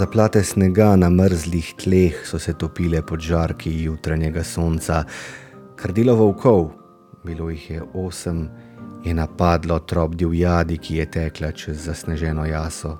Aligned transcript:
Zaplate 0.00 0.40
snega 0.44 0.94
na 0.96 1.10
mrzlih 1.12 1.74
tleh 1.76 2.22
so 2.24 2.38
se 2.40 2.54
topile 2.56 3.02
pod 3.04 3.20
žarki 3.20 3.68
jutranjega 3.82 4.40
sonca. 4.44 5.02
Krdilo 5.76 6.14
volkov, 6.16 6.70
bilo 7.24 7.50
jih 7.50 7.66
je 7.70 7.82
osem, 7.94 8.46
je 9.04 9.12
napadlo 9.14 9.76
trop 9.78 10.14
divjadi, 10.14 10.78
ki 10.78 10.96
je 10.96 11.06
tekla 11.10 11.50
čez 11.52 11.84
zasneženo 11.84 12.46
jaso. 12.48 12.94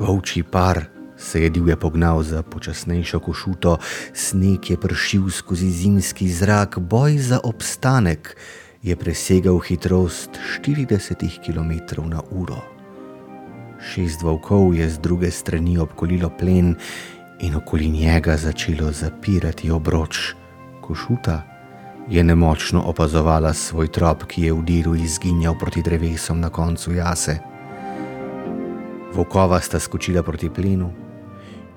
Volčji 0.00 0.42
par 0.42 0.80
se 1.16 1.42
je 1.42 1.50
divje 1.50 1.76
pognal 1.76 2.22
za 2.22 2.42
počasnejšo 2.42 3.20
košuto, 3.20 3.76
sneg 4.14 4.70
je 4.70 4.76
pršil 4.76 5.30
skozi 5.30 5.70
zimski 5.70 6.28
zrak, 6.28 6.78
boj 6.78 7.18
za 7.18 7.38
obstanek 7.44 8.34
je 8.82 8.96
presegal 8.96 9.58
hitrost 9.58 10.30
40 10.58 11.14
km/h. 11.46 12.77
Šest 13.78 14.22
volkov 14.22 14.74
je 14.74 14.88
z 14.90 14.98
druge 14.98 15.30
strani 15.30 15.78
obkolilo 15.78 16.30
plen 16.30 16.74
in 17.40 17.54
okoli 17.54 17.88
njega 17.88 18.36
začelo 18.36 18.92
zapirati 18.92 19.70
obroč. 19.70 20.34
Košuta 20.80 21.42
je 22.10 22.24
nemočno 22.24 22.82
opazovala 22.82 23.52
svoj 23.54 23.88
trop, 23.88 24.24
ki 24.24 24.42
je 24.42 24.52
v 24.52 24.62
diru 24.64 24.94
izginjal 24.94 25.54
proti 25.58 25.82
drevesom 25.82 26.40
na 26.40 26.50
koncu 26.50 26.92
jase. 26.94 27.38
Vokova 29.14 29.60
sta 29.60 29.80
skočila 29.80 30.22
proti 30.22 30.50
plenu, 30.50 30.92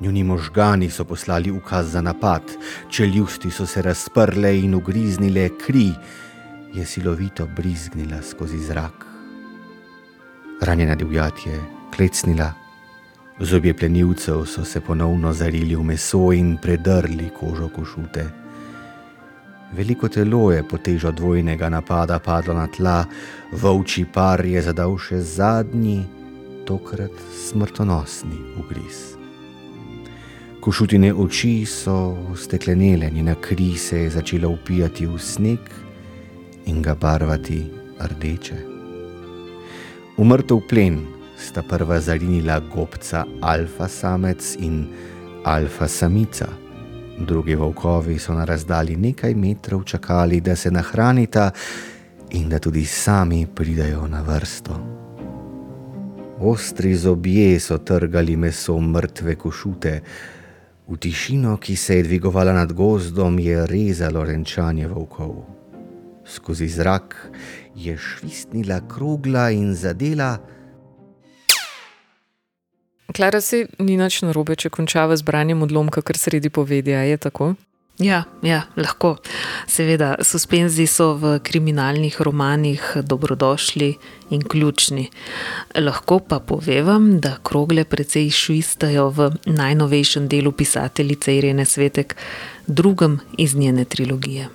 njuni 0.01 0.23
možgani 0.23 0.89
so 0.89 1.05
poslali 1.05 1.51
ukaz 1.51 1.91
za 1.91 2.01
napad, 2.01 2.41
čeljusti 2.89 3.51
so 3.51 3.65
se 3.65 3.81
razprle 3.81 4.59
in 4.59 4.75
ugriznile, 4.75 5.49
kri 5.65 5.91
je 6.73 6.85
silovito 6.85 7.47
brizgnila 7.55 8.21
skozi 8.21 8.57
zrak. 8.57 9.05
Ranjena 10.61 10.95
divjad 10.95 11.33
je 11.45 11.80
klecnila, 11.95 12.53
zobje 13.39 13.73
plenilcev 13.73 14.45
so 14.45 14.65
se 14.65 14.81
ponovno 14.81 15.33
zarili 15.33 15.75
v 15.75 15.83
meso 15.83 16.31
in 16.33 16.57
predrli 16.57 17.29
kožo 17.39 17.69
košute. 17.69 18.25
Veliko 19.71 20.09
telo 20.09 20.51
je 20.51 20.63
po 20.67 20.77
težo 20.77 21.11
dvojnega 21.11 21.69
napada 21.69 22.19
padlo 22.19 22.53
na 22.53 22.67
tla, 22.67 23.05
volčji 23.51 24.05
par 24.13 24.45
je 24.45 24.61
zadal 24.61 24.97
še 24.99 25.21
zadnji, 25.21 26.03
tokrat 26.67 27.15
smrtonosni 27.47 28.37
ugriz. 28.59 29.15
Košutine 30.61 31.13
oči 31.13 31.65
so 31.65 32.17
steklenele, 32.37 33.09
njena 33.09 33.35
kri 33.35 33.77
se 33.77 34.03
je 34.03 34.09
začela 34.09 34.47
upijati 34.47 35.07
v 35.07 35.17
sneg 35.17 35.71
in 36.65 36.81
ga 36.81 36.95
barvati 36.95 37.63
rdeče. 37.99 38.59
Umrtev 40.17 40.61
plen 40.69 40.99
sta 41.41 41.63
prva 41.63 41.99
zarinila 41.99 42.59
gobca 42.59 43.25
alfa 43.41 43.87
samec 43.87 44.55
in 44.59 44.87
alfa 45.43 45.87
samica. 45.87 46.47
Drugi 47.19 47.55
volkovi 47.55 48.19
so 48.19 48.33
na 48.33 48.45
razdalji 48.45 48.95
nekaj 48.95 49.35
metrov 49.35 49.83
čakali, 49.83 50.41
da 50.41 50.55
se 50.55 50.71
nahranita 50.71 51.51
in 52.31 52.49
da 52.49 52.59
tudi 52.59 52.85
sami 52.85 53.47
pridajo 53.55 54.07
na 54.07 54.21
vrsto. 54.21 54.79
Ostri 56.39 56.95
zobje 56.95 57.59
so 57.59 57.77
trgali 57.77 58.35
meso 58.35 58.79
mrtve 58.79 59.35
košute, 59.35 60.01
v 60.87 60.97
tišino, 60.97 61.57
ki 61.57 61.75
se 61.75 61.95
je 61.97 62.03
dvigovala 62.03 62.53
nad 62.53 62.73
gozdom, 62.73 63.39
je 63.39 63.65
rezalo 63.67 64.23
renčanje 64.25 64.87
volkov. 64.87 65.45
Skozi 66.25 66.67
zrak 66.67 67.15
je 67.75 67.97
švistnila 67.97 68.81
krogla 68.87 69.49
in 69.51 69.75
zadela. 69.75 70.37
Klara 73.15 73.41
si 73.41 73.65
ni 73.79 73.97
nič 73.99 74.21
narobe, 74.23 74.55
če 74.55 74.71
končava 74.71 75.17
z 75.17 75.25
branjem 75.27 75.65
odlomka, 75.65 76.01
kar 76.01 76.17
sredi 76.17 76.49
povedja, 76.49 77.03
je 77.07 77.17
tako? 77.17 77.53
Ja, 78.01 78.23
ja, 78.41 78.63
lahko. 78.79 79.17
Seveda, 79.69 80.15
suspenzi 80.25 80.87
so 80.89 81.11
v 81.19 81.35
kriminalnih 81.43 82.15
romanih 82.23 83.03
dobrodošli 83.03 83.91
in 84.33 84.41
ključni. 84.41 85.09
Lahko 85.77 86.17
pa 86.19 86.39
povem, 86.39 87.19
da 87.21 87.35
krogle 87.43 87.83
precej 87.85 88.31
švistajo 88.33 89.09
v 89.09 89.29
najnovejšem 89.45 90.31
delu 90.31 90.51
pisateljice 90.51 91.35
Irene 91.37 91.65
Svetek, 91.65 92.15
drugem 92.65 93.19
iz 93.37 93.55
njene 93.55 93.85
trilogije. 93.85 94.49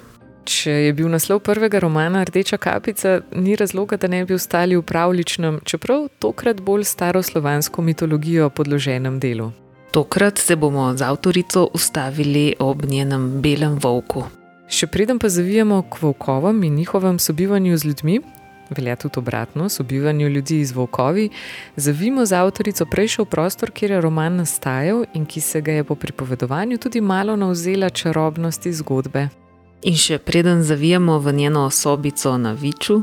Če 0.47 0.71
je 0.71 0.93
bil 0.95 1.09
naslov 1.11 1.41
prvega 1.43 1.81
romana 1.83 2.21
Rdeča 2.23 2.55
kapica, 2.63 3.19
ni 3.35 3.57
razloga, 3.59 3.97
da 3.99 4.07
ne 4.07 4.23
bi 4.25 4.35
ostali 4.37 4.77
v 4.79 4.83
pravličnem, 4.87 5.59
čeprav 5.67 6.05
tokrat 6.23 6.61
bolj 6.63 6.85
staroslovansko 6.87 7.83
mitologijo 7.83 8.47
podloženem 8.55 9.19
delu. 9.19 9.51
Tokrat 9.91 10.39
se 10.39 10.57
bomo 10.57 10.93
z 10.95 11.03
avtorico 11.03 11.65
ustavili 11.75 12.55
ob 12.59 12.85
njenem 12.87 13.41
belem 13.43 13.79
volku. 13.83 14.23
Še 14.71 14.87
preden 14.87 15.19
pa 15.19 15.29
zavijemo 15.29 15.81
k 15.91 15.99
volkovom 16.03 16.63
in 16.63 16.77
njihovem 16.79 17.19
sobivanju 17.19 17.79
z 17.79 17.91
ljudmi, 17.91 18.21
velja 18.71 18.97
tudi 19.03 19.19
obratno, 19.19 19.67
sobivanju 19.69 20.29
ljudi 20.29 20.61
z 20.65 20.77
volkovi, 20.79 21.31
zavijemo 21.77 22.27
z 22.27 22.39
avtorico 22.39 22.87
prejšel 22.87 23.27
prostor, 23.27 23.75
kjer 23.75 23.97
je 23.97 24.01
roman 24.01 24.39
nastajal 24.43 25.05
in 25.15 25.27
ki 25.27 25.41
se 25.41 25.61
ga 25.61 25.81
je 25.81 25.85
po 25.85 25.99
pripovedovanju 25.99 26.79
tudi 26.79 27.01
malo 27.01 27.37
navzela 27.37 27.91
čarobnosti 27.91 28.73
zgodbe. 28.73 29.29
In 29.85 29.97
še 30.01 30.17
preden 30.19 30.63
zavijamo 30.65 31.19
v 31.19 31.33
njeno 31.33 31.67
osobico 31.69 32.33
na 32.39 32.53
Viču, 32.53 33.03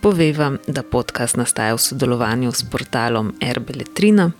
povem, 0.00 0.58
da 0.66 0.82
podcast 0.82 1.36
nastaja 1.36 1.74
v 1.76 1.82
sodelovanju 1.84 2.52
s 2.52 2.64
portalom 2.64 3.34
Erbeletrina, 3.40 4.30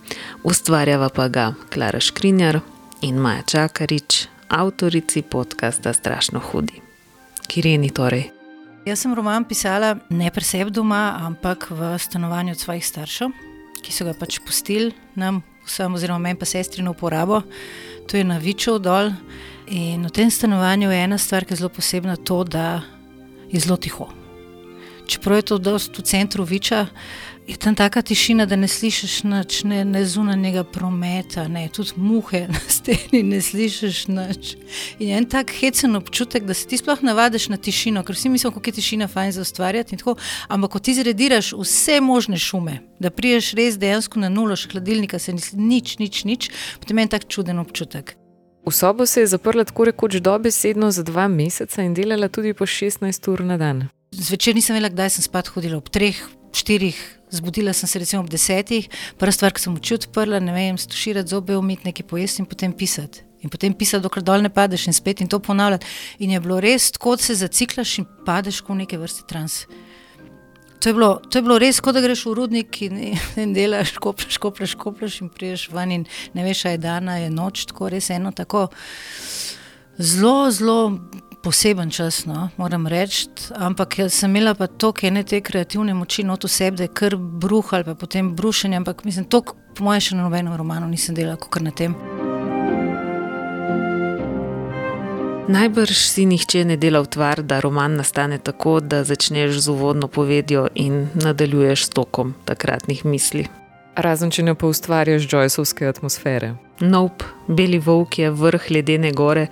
ustvarjava 0.43 1.09
pa 1.13 1.27
ga 1.27 1.53
Klara 1.69 1.99
Škrinjar 1.99 2.59
in 3.01 3.21
Maja 3.21 3.45
Čakarič, 3.45 4.27
avtorici 4.49 5.21
podcasta 5.21 5.93
Strašno 5.93 6.39
hudi. 6.39 6.81
Kireni 7.47 7.93
torej. 7.93 8.31
Jaz 8.85 9.05
sem 9.05 9.13
roman 9.13 9.45
pisala 9.45 9.93
ne 10.09 10.31
preseb 10.33 10.73
doma, 10.73 11.19
ampak 11.21 11.69
v 11.69 11.93
stanovanju 12.01 12.55
svojih 12.55 12.85
staršev, 12.85 13.29
ki 13.85 13.93
so 13.93 14.09
ga 14.09 14.17
pač 14.17 14.39
pustili 14.41 14.89
nam, 15.15 15.43
vsem, 15.69 15.93
oziroma 15.93 16.19
meni 16.19 16.39
pa 16.39 16.49
sestri 16.49 16.81
na 16.81 16.97
uporabo. 16.97 17.43
To 18.09 18.17
je 18.17 18.25
na 18.25 18.41
Viču 18.41 18.79
dol. 18.81 19.13
In 19.69 20.01
v 20.01 20.09
tem 20.09 20.31
stanovanju 20.33 20.89
je 20.89 20.97
ena 20.97 21.17
stvar, 21.21 21.45
ki 21.45 21.53
je 21.53 21.61
zelo 21.61 21.69
posebna, 21.69 22.15
to, 22.17 22.41
da 22.41 22.81
je 23.53 23.61
zelo 23.61 23.77
tiho. 23.77 24.09
Čeprav 25.05 25.37
je 25.37 25.45
to 25.45 25.57
dost 25.61 25.93
v 25.93 26.01
centru 26.01 26.41
Viča, 26.41 26.87
je 27.49 27.57
tam 27.57 27.75
taka 27.75 28.01
tišina, 28.01 28.45
da 28.45 28.55
ne 28.55 28.67
slišiš 28.67 29.23
nič, 29.23 29.63
ne, 29.63 29.81
ne 29.85 30.03
zunanjega 30.05 30.63
prometa, 30.63 31.47
ne, 31.47 31.65
tudi 31.73 31.97
muhe 31.97 32.45
na 32.53 32.61
steni 32.69 33.23
ne 33.25 33.41
slišiš 33.41 34.05
nič. 34.07 34.53
In 34.99 35.09
je 35.09 35.17
en 35.17 35.25
tak 35.25 35.51
hecen 35.61 35.95
občutek, 35.97 36.45
da 36.45 36.53
se 36.53 36.67
ti 36.67 36.77
sploh 36.77 37.01
navadiš 37.01 37.49
na 37.49 37.57
tišino, 37.57 38.03
ker 38.05 38.15
vsi 38.15 38.29
mislimo, 38.29 38.53
kako 38.53 38.69
je 38.69 38.77
tišina 38.77 39.07
fajn 39.07 39.31
za 39.31 39.41
ustvarjati. 39.41 39.97
Ampak 40.47 40.71
ko 40.71 40.79
ti 40.79 40.93
zrediraš 40.93 41.53
vse 41.57 41.99
možne 42.01 42.37
šume, 42.37 42.79
da 42.99 43.09
priješ 43.09 43.53
res 43.57 43.81
dejansko 43.81 44.21
na 44.21 44.29
nulo, 44.29 44.55
še 44.55 44.69
hladilnika 44.69 45.19
se 45.19 45.33
ni 45.33 45.41
nič, 45.53 45.97
nič, 45.97 46.23
nič, 46.29 46.51
potem 46.79 46.97
je 46.97 47.09
en 47.09 47.13
tak 47.17 47.25
čuden 47.27 47.59
občutek. 47.59 48.13
V 48.65 48.71
sobo 48.75 49.05
se 49.05 49.25
je 49.25 49.27
zaprla 49.33 49.65
tako 49.65 49.89
rekoč 49.89 50.21
dobesedno 50.21 50.91
za 50.91 51.03
dva 51.03 51.27
meseca 51.27 51.81
in 51.81 51.95
delala 51.97 52.29
tudi 52.29 52.53
po 52.53 52.69
16 52.69 53.31
ur 53.31 53.41
na 53.41 53.57
dan. 53.57 53.87
Zvečer 54.11 54.55
nisem 54.55 54.75
vedela, 54.77 54.93
kdaj 54.93 55.09
sem 55.17 55.25
spat 55.25 55.49
hodila, 55.53 55.77
ob 55.77 55.89
treh, 55.89 56.17
štirih, 56.55 56.97
zbudila 57.31 57.73
sem 57.73 57.89
se 57.89 57.99
recimo 57.99 58.21
ob 58.23 58.29
desetih, 58.29 58.89
prva 59.17 59.33
stvar, 59.33 59.53
ki 59.53 59.65
sem 59.65 59.75
oči 59.75 59.97
odprla, 59.99 60.39
ne 60.43 60.53
vem, 60.55 60.77
stuširati 60.77 61.29
zobe, 61.29 61.57
umiti 61.57 61.89
nekaj 61.89 62.07
pojesti 62.09 62.43
in 62.43 62.49
potem 62.49 62.73
pisati. 62.73 63.25
In 63.41 63.49
potem 63.49 63.73
pisati, 63.73 64.03
dokler 64.03 64.25
dol 64.25 64.43
ne 64.43 64.49
padeš 64.51 64.89
in 64.89 64.95
spet 64.95 65.21
in 65.21 65.29
to 65.31 65.39
ponavljati. 65.39 65.87
In 66.19 66.33
je 66.33 66.39
bilo 66.43 66.59
res, 66.59 66.91
kot 66.99 67.23
se 67.23 67.37
zaciklaš 67.39 67.99
in 68.01 68.07
padeš 68.25 68.59
v 68.67 68.81
neke 68.81 68.99
vrste 68.99 69.23
trans. 69.29 69.63
To 70.79 70.89
je, 70.89 70.93
bilo, 70.93 71.19
to 71.29 71.37
je 71.37 71.43
bilo 71.43 71.57
res, 71.59 71.79
kot 71.83 71.95
da 71.95 72.01
greš 72.03 72.25
v 72.27 72.33
rudnik 72.35 72.81
in, 72.87 72.99
in 73.43 73.53
delaš, 73.55 73.97
koplješ, 73.99 74.37
koplješ, 74.39 74.75
koplješ 74.79 75.21
in 75.23 75.31
priješ 75.31 75.69
ven 75.75 75.91
in 75.91 76.05
ne 76.33 76.43
veš, 76.43 76.65
aj 76.71 76.77
dana 76.83 77.17
je 77.19 77.31
noč, 77.31 77.65
tako 77.71 77.89
res 77.91 78.09
eno 78.15 78.31
tako 78.35 78.69
zelo, 79.99 80.51
zelo 80.51 80.79
poseben 81.43 81.89
čas, 81.89 82.25
no, 82.25 82.49
moram 82.57 82.87
reči. 82.87 83.27
Ampak 83.55 83.95
sem 84.09 84.29
imela 84.29 84.53
pa 84.55 84.67
toliko 84.67 85.07
ene 85.07 85.23
te 85.23 85.41
kreativne 85.41 85.93
moči 85.93 86.23
not 86.23 86.43
v 86.43 86.51
sebi, 86.51 86.77
da 86.77 86.87
je 86.87 86.93
kar 86.93 87.15
bruh 87.17 87.73
ali 87.73 87.83
pa 87.83 87.95
potem 87.95 88.35
brušenje, 88.35 88.77
ampak 88.77 89.03
mislim, 89.05 89.25
to 89.25 89.41
po 89.75 89.83
mojem 89.83 90.01
še 90.01 90.15
na 90.15 90.27
nobenem 90.27 90.55
romanu 90.55 90.89
nisem 90.89 91.15
delala, 91.15 91.37
kot 91.37 91.61
na 91.63 91.71
tem. 91.71 91.95
Najbrž 95.49 95.97
si 96.05 96.27
nihče 96.29 96.61
ne 96.65 96.75
dela 96.77 96.99
utvar, 97.01 97.41
da 97.41 97.57
roman 97.59 97.95
nastane 97.97 98.37
tako, 98.37 98.79
da 98.79 99.01
začneš 99.03 99.57
z 99.57 99.71
uvodno 99.73 100.07
povedjo 100.07 100.67
in 100.75 101.07
nadaljuješ 101.15 101.85
s 101.85 101.89
tokom 101.89 102.35
takratnih 102.45 103.01
misli. 103.05 103.47
Razen 103.97 104.29
če 104.31 104.45
ne 104.45 104.53
pa 104.55 104.69
ustvarjaš 104.69 105.25
Joyceovske 105.25 105.89
atmosfere. 105.89 106.53
Nope, 106.79 107.25
Beli 107.47 107.79
Vovk 107.81 108.19
je 108.19 108.29
vrh 108.31 108.69
ledene 108.69 109.11
gore, 109.11 109.47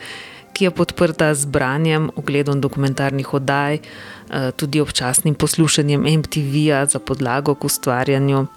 ki 0.58 0.66
je 0.66 0.72
podprta 0.72 1.36
z 1.38 1.46
branjem, 1.46 2.10
ogledom 2.18 2.62
dokumentarnih 2.62 3.34
oddaj, 3.34 3.78
eh, 3.78 4.52
tudi 4.58 4.82
občasnim 4.82 5.36
poslušanjem 5.36 6.02
MTV-ja 6.02 6.86
za 6.86 7.00
podlago 7.00 7.56
k 7.56 7.70
ustvarjanju 7.70 8.48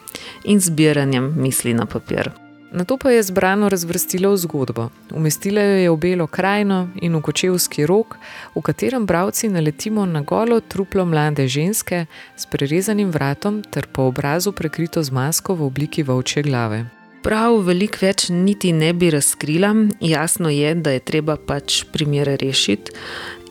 in 0.44 0.61
zbiranjem 0.61 1.35
misli 1.37 1.75
na 1.75 1.87
papir. 1.87 2.31
Na 2.73 2.85
to 2.85 2.97
pa 2.97 3.11
je 3.11 3.23
zbrano 3.23 3.69
razvrstila 3.69 4.31
v 4.31 4.37
zgodbo. 4.37 4.88
Umestila 5.11 5.61
jo 5.61 5.76
je 5.76 5.91
v 5.91 5.97
belo 5.97 6.26
krajino 6.26 6.88
in 7.02 7.17
v 7.17 7.20
kočevski 7.20 7.87
rok, 7.87 8.17
v 8.55 8.62
katerem 8.62 9.06
bravci 9.06 9.49
naletimo 9.49 10.06
na 10.06 10.20
golo 10.23 10.61
truplo 10.61 11.05
mlade 11.05 11.49
ženske 11.49 12.06
s 12.37 12.46
prerezanim 12.46 13.11
vratom 13.11 13.62
ter 13.62 13.87
po 13.87 14.03
obrazu 14.03 14.53
prekrito 14.53 15.03
z 15.03 15.11
masko 15.11 15.55
v 15.55 15.62
obliki 15.67 16.03
volčje 16.03 16.43
glave. 16.43 17.00
Prav 17.20 17.58
veliko 17.67 18.00
več 18.00 18.31
niti 18.32 18.70
ne 18.72 18.94
bi 18.96 19.11
razkrila, 19.12 19.75
jasno 20.00 20.49
je, 20.49 20.70
da 20.75 20.94
je 20.94 21.02
treba 21.05 21.34
pač 21.37 21.82
primere 21.93 22.38
rešiti, 22.40 22.94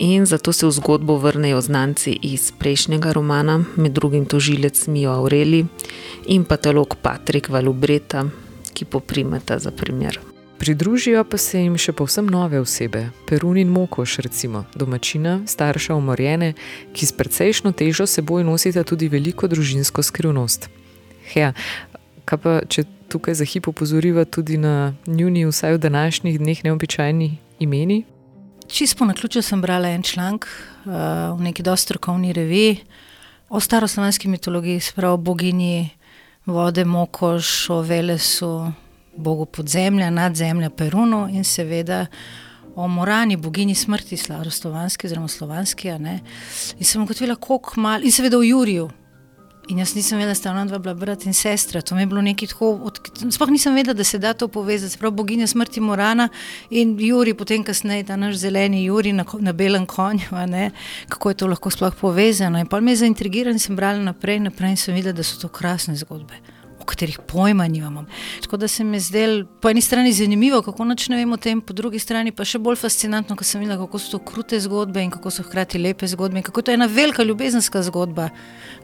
in 0.01 0.25
zato 0.25 0.54
se 0.54 0.66
v 0.66 0.71
zgodbo 0.74 1.19
vrnejo 1.21 1.60
znanci 1.62 2.16
iz 2.31 2.48
prejšnjega 2.57 3.13
romana, 3.13 3.60
med 3.77 3.94
drugim 3.94 4.25
tožilec 4.25 4.88
Mijo 4.88 5.13
Aureli 5.13 5.62
in 6.33 6.48
patolog 6.50 6.95
Patrik 7.04 7.51
Valubreta, 7.54 8.25
ki 8.74 8.89
poprimeta 8.89 9.60
za 9.60 9.71
primer. 9.71 10.18
Pridružijo 10.60 11.21
pa 11.30 11.38
se 11.38 11.62
jim 11.62 11.77
še 11.77 11.94
povsem 11.94 12.25
nove 12.25 12.57
osebe, 12.60 13.06
Perun 13.30 13.62
in 13.62 13.69
Mokoš, 13.69 14.18
recimo 14.25 14.66
domačina, 14.75 15.44
starša 15.45 15.94
umorjene, 15.95 16.56
ki 16.92 17.06
s 17.06 17.13
precejšno 17.13 17.71
težo 17.71 18.10
seboj 18.10 18.44
nosita 18.44 18.83
tudi 18.83 19.13
veliko 19.13 19.48
družinsko 19.48 20.04
skrivnost. 20.04 20.71
Ja, 21.36 21.54
kaj 22.30 22.40
pa 22.44 22.60
če 22.70 22.86
tukaj 23.10 23.40
za 23.40 23.46
hip 23.50 23.68
opozoriva 23.72 24.26
tudi 24.26 24.58
na 24.62 24.94
njuni, 25.08 25.48
vsaj 25.50 25.78
v 25.78 25.84
današnjih 25.88 26.40
dneh, 26.40 26.64
neobičajni 26.64 27.30
imeni? 27.60 28.04
Čisto 28.70 29.06
na 29.06 29.14
ključu 29.18 29.42
sem 29.42 29.62
brala 29.62 29.90
en 29.90 30.04
članek 30.06 30.46
uh, 30.46 30.94
v 31.40 31.48
neki 31.50 31.66
dosti 31.66 31.90
strokovni 31.90 32.34
reviji 32.34 32.84
o 33.50 33.60
staroslovenski 33.60 34.30
mitologiji, 34.30 34.80
spravo 34.80 35.18
boginji 35.18 35.90
vode, 36.46 36.86
mokoš, 36.86 37.70
o 37.70 37.81
velesu, 37.81 38.72
bogu 39.18 39.46
podzemlja, 39.46 40.10
nadzemlja, 40.10 40.70
Perunu 40.70 41.28
in 41.31 41.44
seveda 41.44 42.06
o 42.76 42.88
morani, 42.88 43.38
bogini 43.38 43.76
smrti, 43.76 44.18
staroslovanski 44.18 45.08
oziroma 45.08 45.28
slovanski. 45.28 45.90
In 45.90 46.86
sem 46.86 47.04
ugotovila, 47.04 47.36
koliko 47.36 47.81
malo, 47.81 48.04
in 48.04 48.12
seveda 48.12 48.38
o 48.38 48.44
Juriju. 48.44 48.90
In 49.69 49.77
jaz 49.77 49.94
nisem 49.94 50.18
vedela, 50.18 50.31
da 50.31 50.36
sta 50.36 50.50
ona 50.50 50.66
dva 50.66 50.80
bila 50.81 50.95
brat 50.98 51.27
in 51.30 51.33
sestra. 51.33 51.81
To 51.81 51.95
mi 51.95 52.01
je 52.01 52.10
bilo 52.10 52.21
nekaj 52.25 52.48
tako. 52.50 52.92
Sploh 53.31 53.51
nisem 53.54 53.75
vedela, 53.77 53.94
da 53.94 54.04
se 54.04 54.18
da 54.18 54.33
to 54.33 54.48
povezati. 54.48 54.98
Prav 54.98 55.12
boginja 55.12 55.48
smrti 55.48 55.81
Morana 55.81 56.30
in 56.69 56.95
Juri, 57.00 57.33
potem 57.33 57.63
kasneje 57.63 58.07
ta 58.10 58.16
naš 58.16 58.42
zeleni 58.42 58.83
Juri 58.83 59.13
na, 59.13 59.25
na 59.39 59.54
belem 59.54 59.86
konju. 59.86 60.25
Kako 61.10 61.30
je 61.30 61.38
to 61.38 61.48
lahko 61.48 61.69
sploh 61.69 61.95
povezano. 62.01 62.60
In 62.60 62.68
pa 62.68 62.80
me 62.80 62.92
je 62.92 63.04
zaintrigiralo 63.06 63.54
in 63.54 63.60
sem 63.60 63.75
brala 63.75 64.01
naprej, 64.01 64.39
naprej 64.39 64.71
in 64.74 64.77
sem 64.77 64.95
videla, 64.95 65.13
da 65.13 65.24
so 65.24 65.38
to 65.42 65.48
krasne 65.48 65.95
zgodbe 65.95 66.59
katerih 66.90 67.20
pojma 67.28 67.68
nimamo. 67.68 68.06
Tako 68.42 68.58
da 68.58 68.68
se 68.68 68.84
mi 68.84 68.98
je 68.98 69.02
zdelo 69.06 69.46
po 69.62 69.70
eni 69.70 69.82
strani 69.82 70.14
zanimivo, 70.14 70.62
kako 70.62 70.86
noč 70.86 71.08
ne 71.10 71.18
vemo 71.18 71.34
o 71.34 71.38
tem, 71.38 71.62
po 71.62 71.74
drugi 71.74 72.00
strani 72.00 72.32
pa 72.32 72.46
še 72.46 72.60
bolj 72.60 72.80
fascinantno, 72.82 73.36
ko 73.36 73.44
sem 73.44 73.62
videla, 73.62 73.78
kako 73.84 74.00
so 74.00 74.18
to 74.18 74.20
krute 74.26 74.60
zgodbe 74.60 75.04
in 75.04 75.12
kako 75.14 75.32
so 75.32 75.46
hkrati 75.46 75.82
lepe 75.82 76.08
zgodbe 76.08 76.42
in 76.42 76.48
kako 76.48 76.60
je 76.60 76.70
to 76.70 76.76
ena 76.78 76.90
velika 76.90 77.24
ljubezenska 77.24 77.84
zgodba. 77.88 78.30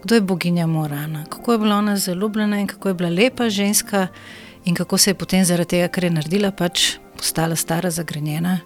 Kdo 0.03 0.15
je 0.15 0.21
boginja 0.21 0.67
Morana, 0.67 1.25
kako 1.29 1.51
je 1.51 1.63
bila 1.65 1.81
ona 1.81 1.97
zaljubljena 1.97 2.59
in 2.59 2.67
kako 2.67 2.89
je 2.89 2.93
bila 2.93 3.09
lepa 3.09 3.49
ženska 3.49 4.07
in 4.65 4.75
kako 4.75 4.97
se 4.97 5.09
je 5.09 5.15
potem 5.15 5.45
zaradi 5.45 5.69
tega, 5.69 5.87
kar 5.87 6.03
je 6.03 6.09
naredila, 6.09 6.51
pač 6.51 6.95
postala 7.17 7.55
stara, 7.55 7.91
zagrenjena. 7.91 8.59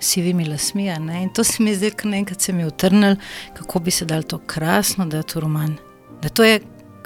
Sivimi 0.00 0.44
lasmi, 0.44 0.88
in 1.22 1.28
to 1.32 1.44
se 1.44 1.62
mi 1.62 1.70
je 1.70 1.76
zdelo, 1.76 1.94
da 2.02 2.08
naenkrat 2.10 2.40
se 2.40 2.52
mi 2.52 2.62
je 2.62 2.66
utrnil, 2.66 3.16
kako 3.54 3.78
bi 3.80 3.90
se 3.90 4.04
dal 4.04 4.22
to 4.22 4.38
krasno, 4.38 5.06
da 5.06 5.16
je 5.16 5.22
to 5.22 5.40
roman. 5.40 5.76
Da 6.22 6.28
to 6.28 6.44
je 6.44 6.60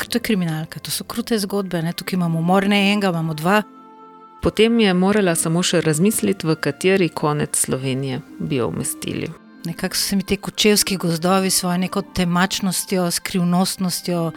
to 0.06 0.18
je 0.18 0.22
kriminalka, 0.22 0.80
to 0.80 0.90
so 0.90 1.04
krute 1.04 1.38
zgodbe, 1.38 1.82
ne? 1.82 1.92
tukaj 1.92 2.16
imamo 2.16 2.38
umor, 2.38 2.68
ne 2.68 2.92
enega, 2.92 3.08
imamo 3.08 3.34
dva. 3.34 3.62
Potem 4.42 4.80
je 4.80 4.94
morala 4.94 5.34
samo 5.34 5.62
še 5.62 5.80
razmisliti, 5.80 6.46
v 6.46 6.54
kateri 6.56 7.08
konec 7.08 7.58
Slovenije 7.58 8.20
bi 8.38 8.56
jo 8.56 8.68
umestili. 8.68 9.30
Nekako 9.64 9.96
so 9.96 10.08
se 10.08 10.16
mi 10.16 10.22
ti 10.22 10.36
kočevski 10.36 10.96
gozdovi 10.96 11.50
s 11.50 11.60
svojo 11.60 11.78
neko 11.78 12.02
temačnostjo, 12.02 13.10
skrivnostnostjo, 13.10 14.30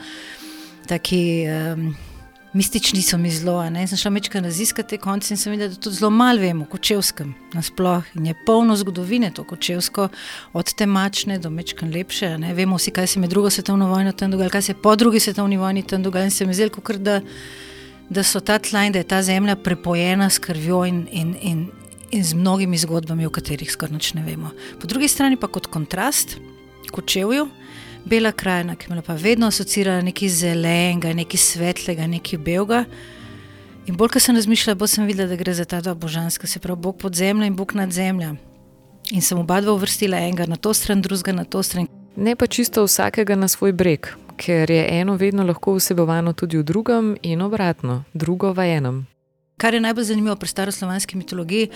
taki. 0.87 1.45
Um, 1.47 2.10
mistični 2.53 3.01
so 3.01 3.17
mi 3.17 3.31
zelo. 3.31 3.69
Ne? 3.69 3.87
Sem 3.87 3.97
šla 3.97 4.11
večkrat 4.11 4.43
raziskati 4.43 4.89
te 4.89 4.97
konce 4.97 5.33
in 5.33 5.37
sem 5.37 5.51
videla, 5.51 5.69
da 5.69 5.79
tudi 5.79 5.95
zelo 5.95 6.09
malo 6.09 6.41
vemo 6.41 6.63
o 6.63 6.71
kočevskem 6.71 7.33
nasplošno. 7.53 8.19
In 8.19 8.25
je 8.25 8.35
polno 8.45 8.75
zgodovine 8.75 9.31
to 9.31 9.43
kočevsko, 9.43 10.09
od 10.53 10.73
temačne 10.73 11.39
do 11.39 11.49
mečkan 11.49 11.93
lepše. 11.93 12.37
Ne? 12.37 12.53
Vemo 12.53 12.75
vsi, 12.75 12.91
kaj 12.91 13.07
se 13.07 13.19
je 13.19 13.21
med 13.21 13.29
drugo 13.29 13.49
svetovno 13.49 13.87
vojno 13.89 14.11
tam 14.11 14.31
dogajalo, 14.31 14.51
kaj 14.51 14.61
se 14.61 14.71
je 14.71 14.81
po 14.81 14.95
drugi 14.95 15.19
svetovni 15.19 15.57
vojni 15.57 15.83
tam 15.83 16.03
dogajalo. 16.03 16.27
In 16.27 16.31
se 16.31 16.45
mi 16.45 16.53
zdi, 16.53 16.69
da, 16.97 17.21
da 18.09 18.23
so 18.23 18.39
ta 18.39 18.59
tla 18.59 18.85
in 18.85 18.91
da 18.91 18.99
je 18.99 19.07
ta 19.07 19.21
zemlja 19.23 19.55
prepojena 19.55 20.29
s 20.29 20.39
krvjo 20.39 20.85
in, 20.85 21.07
in, 21.11 21.35
in, 21.41 21.67
in 22.11 22.23
z 22.23 22.33
mnogimi 22.33 22.77
zgodbami, 22.77 23.25
o 23.25 23.29
katerih 23.29 23.71
skoraj 23.71 23.93
nič 23.93 24.13
ne 24.13 24.23
vemo. 24.23 24.51
Po 24.81 24.87
drugi 24.87 25.07
strani 25.07 25.37
pa 25.37 25.47
kot 25.47 25.67
kontrast 25.67 26.37
kočevju 26.91 27.47
bela 28.05 28.31
krajina, 28.31 28.75
ki 28.75 28.89
me 28.89 28.97
je 28.97 29.01
pa 29.01 29.13
vedno 29.13 29.47
asociirala 29.47 30.01
nekaj 30.01 30.29
zelenega, 30.29 31.13
nekaj 31.13 31.37
svetlega, 31.37 32.07
nekaj 32.07 32.39
belega. 32.39 32.85
In 33.87 33.97
bolj, 33.97 34.13
ko 34.13 34.19
sem 34.19 34.35
razmišljala, 34.35 34.77
bolj 34.77 34.87
sem 34.87 35.05
videla, 35.09 35.29
da 35.29 35.35
gre 35.35 35.53
za 35.53 35.65
ta 35.65 35.81
dva 35.81 35.93
božanska, 35.93 36.47
se 36.47 36.59
pravi 36.59 36.81
Bog 36.81 36.97
pod 36.97 37.15
zemljo 37.15 37.45
in 37.45 37.55
Bog 37.55 37.73
nad 37.75 37.91
zemljo. 37.91 38.35
In 39.11 39.21
sem 39.21 39.39
oba 39.39 39.61
dva 39.61 39.73
uvrstila, 39.73 40.17
enega 40.17 40.45
na 40.45 40.55
to 40.55 40.73
stran, 40.73 41.01
drugega 41.01 41.33
na 41.33 41.43
to 41.43 41.63
stran. 41.63 41.87
Ne 42.15 42.35
pa 42.35 42.47
čisto 42.47 42.83
vsakega 42.83 43.35
na 43.35 43.47
svoj 43.47 43.71
breg, 43.71 44.07
ker 44.37 44.71
je 44.71 44.83
eno 44.99 45.15
vedno 45.15 45.43
lahko 45.43 45.77
vsebovano 45.77 46.33
tudi 46.33 46.57
v 46.57 46.63
drugem 46.63 47.15
in 47.21 47.41
obratno, 47.41 48.03
drugo 48.13 48.53
v 48.53 48.67
enem. 48.77 49.05
Kar 49.57 49.73
je 49.73 49.81
najbolj 49.81 50.03
zanimivo 50.03 50.35
pri 50.35 50.49
staroslovanski 50.49 51.17
mitologiji, 51.17 51.69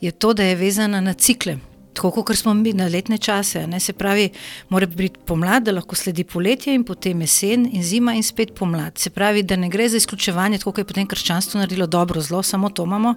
je 0.00 0.10
to, 0.10 0.32
da 0.32 0.44
je 0.44 0.56
vezana 0.56 1.00
na 1.00 1.14
cikle 1.14 1.58
tako 1.98 2.22
kot 2.22 2.36
smo 2.36 2.54
mi 2.54 2.72
na 2.72 2.86
letne 2.86 3.18
čase. 3.18 3.66
Ne? 3.66 3.80
Se 3.80 3.92
pravi, 3.92 4.28
mora 4.68 4.86
biti 4.86 5.18
pomlad, 5.26 5.64
da 5.66 5.72
lahko 5.72 5.96
sledi 5.96 6.24
poletje 6.24 6.74
in 6.74 6.84
potem 6.84 7.20
jesen 7.20 7.66
in 7.72 7.82
zima 7.82 8.14
in 8.14 8.22
spet 8.22 8.54
pomlad. 8.54 8.98
Se 8.98 9.10
pravi, 9.10 9.42
da 9.42 9.56
ne 9.56 9.68
gre 9.68 9.88
za 9.88 9.96
izključevanje, 9.96 10.58
tako 10.58 10.72
kot 10.72 10.78
je 10.78 10.84
potem 10.92 11.08
krščanstvo 11.10 11.58
naredilo 11.58 11.86
dobro, 11.86 12.20
zelo, 12.20 12.42
samo 12.42 12.70
to 12.70 12.84
imamo. 12.86 13.14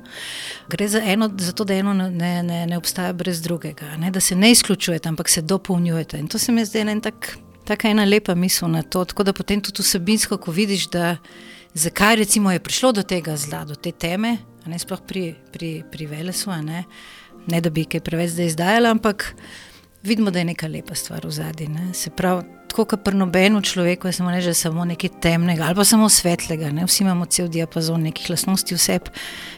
Gre 0.70 0.88
za, 0.88 1.02
eno, 1.06 1.30
za 1.38 1.54
to, 1.54 1.64
da 1.64 1.78
eno 1.78 1.94
ne, 1.94 2.34
ne, 2.44 2.66
ne 2.68 2.78
obstaja 2.78 3.14
brez 3.14 3.42
drugega, 3.42 3.96
ne? 4.02 4.12
da 4.12 4.20
se 4.20 4.36
ne 4.36 4.52
izključujete, 4.52 5.10
ampak 5.10 5.30
se 5.30 5.42
dopolnjujete. 5.42 6.20
In 6.20 6.28
to 6.28 6.42
se 6.42 6.52
mi 6.52 6.66
zdi 6.66 6.82
ena 6.82 6.98
tak, 7.02 7.38
taka 7.66 7.90
ena 7.90 8.06
lepa 8.06 8.36
misel 8.36 8.70
na 8.72 8.82
to. 8.82 9.06
Tako 9.06 9.30
da 9.30 9.34
potem 9.34 9.62
tudi 9.62 9.86
vsebinsko, 9.86 10.38
ko 10.38 10.52
vidiš, 10.52 10.90
da 10.90 11.18
zakaj 11.74 12.16
recimo 12.16 12.52
je 12.52 12.60
prišlo 12.60 12.92
do 12.92 13.04
tega 13.04 13.38
zla, 13.38 13.66
do 13.66 13.76
te 13.76 13.92
teme, 13.92 14.38
ne 14.66 14.80
sploh 14.80 15.06
pri, 15.08 15.36
pri, 15.54 15.84
pri 15.92 16.06
Velesu 16.06 16.50
ne 16.66 16.86
da 17.48 17.70
bi 17.70 17.86
kaj 17.86 18.04
preveč 18.06 18.36
zdaj 18.36 18.46
izdajala, 18.46 18.92
ampak 18.92 19.36
vidimo, 20.04 20.32
da 20.32 20.40
je 20.40 20.46
neka 20.46 20.68
lepa 20.68 20.96
stvar 20.96 21.26
v 21.26 21.32
zadnji. 21.32 21.94
Se 21.94 22.10
pravi, 22.10 22.44
tako 22.70 22.86
kot 22.86 23.04
pri 23.04 23.18
nobenu 23.18 23.62
človeku, 23.62 24.08
je 24.08 24.14
samo, 24.14 24.32
ne, 24.32 24.54
samo 24.54 24.86
nekaj 24.86 25.10
temnega 25.22 25.66
ali 25.68 25.76
pa 25.76 25.84
samo 25.84 26.10
svetlega. 26.10 26.72
Ne? 26.72 26.86
Vsi 26.86 27.04
imamo 27.04 27.26
cel 27.26 27.48
diapazon 27.48 28.02
nekih 28.02 28.30
lastnosti 28.30 28.76
vseb 28.76 29.10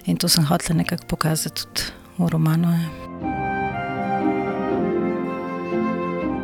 in 0.06 0.18
to 0.18 0.30
sem 0.30 0.46
hotela 0.46 0.78
nekako 0.78 1.06
pokazati 1.08 1.62
tudi 1.62 1.92
v 2.18 2.30
romanu. 2.30 2.72
Je. 2.74 2.86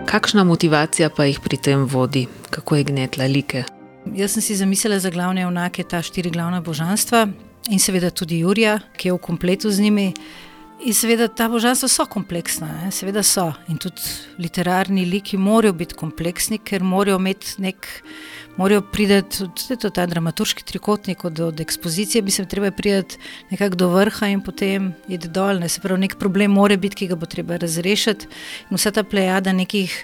Kakšna 0.10 0.44
motivacija 0.44 1.10
pa 1.10 1.26
jih 1.26 1.40
pri 1.40 1.58
tem 1.58 1.86
vodi, 1.86 2.28
kako 2.50 2.76
je 2.76 2.84
gnetla 2.84 3.26
like? 3.26 3.64
Jaz 4.16 4.34
sem 4.34 4.42
si 4.42 4.56
zamislila 4.56 5.00
za 5.00 5.10
glavne 5.10 5.48
unake 5.48 5.84
ta 5.84 6.02
štiri 6.02 6.30
glavna 6.30 6.62
božanstva 6.62 7.28
in 7.70 7.80
seveda 7.80 8.10
tudi 8.10 8.40
Jurija, 8.40 8.80
ki 8.98 9.08
je 9.08 9.14
v 9.14 9.22
kompletu 9.22 9.72
z 9.72 9.86
njimi. 9.86 10.14
In 10.80 10.94
seveda 10.96 11.28
ta 11.28 11.50
božanstva 11.52 11.90
so 11.92 12.06
kompleksna, 12.08 12.70
ne? 12.86 12.90
seveda 12.96 13.20
so. 13.24 13.50
In 13.68 13.76
tudi 13.84 14.00
literarni 14.40 15.04
liki 15.10 15.36
morajo 15.36 15.74
biti 15.76 15.98
kompleksni, 16.00 16.56
ker 16.64 16.86
morajo 16.88 17.18
imeti 17.20 17.58
nek, 17.60 17.88
morajo 18.56 18.86
priti 18.88 19.18
tudi 19.60 19.92
ta 19.92 20.06
dramaturški 20.08 20.64
trikotnik 20.64 21.26
od, 21.28 21.42
od 21.50 21.60
ekspozicije, 21.60 22.24
se 22.32 22.48
treba 22.48 22.72
priti 22.72 23.20
nekako 23.52 23.76
do 23.76 23.90
vrha 23.92 24.32
in 24.32 24.40
potem 24.40 24.94
iti 25.12 25.28
dol. 25.28 25.60
Ne? 25.60 25.68
Se 25.68 25.84
pravi, 25.84 26.00
nek 26.08 26.16
problem 26.16 26.56
mora 26.56 26.80
biti, 26.80 27.04
ki 27.04 27.12
ga 27.12 27.20
bo 27.20 27.28
treba 27.28 27.60
razrešiti. 27.60 28.32
In 28.72 28.80
vsa 28.80 28.96
ta 28.96 29.04
plejada 29.04 29.52
nekih 29.52 30.00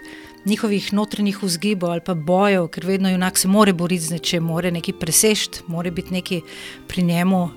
njihovih 0.45 0.91
notranjih 0.93 1.39
vzgibov 1.43 1.91
ali 1.91 2.03
pa 2.05 2.13
bojev, 2.13 2.67
ker 2.67 2.85
vedno 2.85 3.09
junak 3.09 3.37
se 3.37 3.47
more 3.47 3.73
boriti 3.73 4.03
z 4.03 4.19
nečem, 4.19 4.43
more 4.43 4.71
nekaj 4.71 4.99
presešti, 4.99 5.63
more 5.67 5.91
biti 5.91 6.13
nekaj 6.13 6.41
pri 6.87 7.03
njemu, 7.03 7.49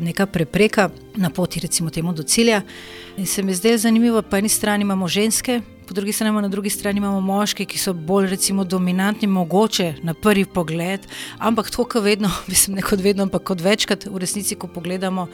neka 0.00 0.26
prepreka 0.26 0.90
na 1.16 1.30
poti, 1.30 1.60
recimo, 1.60 1.90
temu 1.90 2.12
do 2.12 2.22
cilja. 2.22 2.62
In 3.16 3.26
se 3.26 3.42
mi 3.42 3.54
zdaj 3.54 3.78
zanimivo, 3.78 4.22
po 4.22 4.36
eni 4.36 4.48
strani 4.48 4.82
imamo 4.82 5.08
ženske. 5.08 5.60
Po 5.88 5.94
drugi 5.94 6.12
strani, 6.12 6.42
na 6.42 6.48
drugi 6.48 6.70
strani 6.70 6.98
imamo 6.98 7.20
moške, 7.20 7.64
ki 7.64 7.78
so 7.78 7.92
bolj 7.92 8.30
recimo, 8.30 8.64
dominantni, 8.64 9.28
mogoče 9.28 9.94
na 10.02 10.14
prvi 10.14 10.44
pogled, 10.44 11.00
ampak 11.38 11.70
tako 11.70 11.84
kot 11.84 12.04
vedno, 12.04 12.30
mislim, 12.52 12.76
ne 12.76 12.82
kot 12.82 13.00
vedno, 13.00 13.22
ampak 13.22 13.42
kot 13.42 13.60
večkrat 13.60 14.06
v 14.06 14.18
resnici, 14.18 14.54
ko 14.54 14.66
pogledamo 14.66 15.28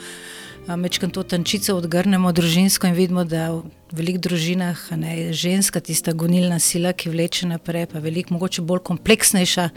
Mečkam 0.77 1.11
to 1.11 1.23
tančico 1.23 1.75
odgrnemo 1.75 2.33
družinsko 2.33 2.87
in 2.87 2.95
vidimo, 2.95 3.25
da 3.25 3.49
v 3.51 3.63
velikih 3.97 4.21
družinah 4.21 4.83
ne, 5.01 5.15
je 5.19 5.33
ženska 5.33 5.81
tista 5.81 6.13
gonilna 6.13 6.59
sila, 6.61 6.93
ki 6.93 7.11
vleče 7.11 7.49
naprej, 7.49 7.87
pa 7.91 7.99
veliko 7.99 8.37
mogoče 8.37 8.63
bolj 8.63 8.85
kompleksnejša 8.87 9.69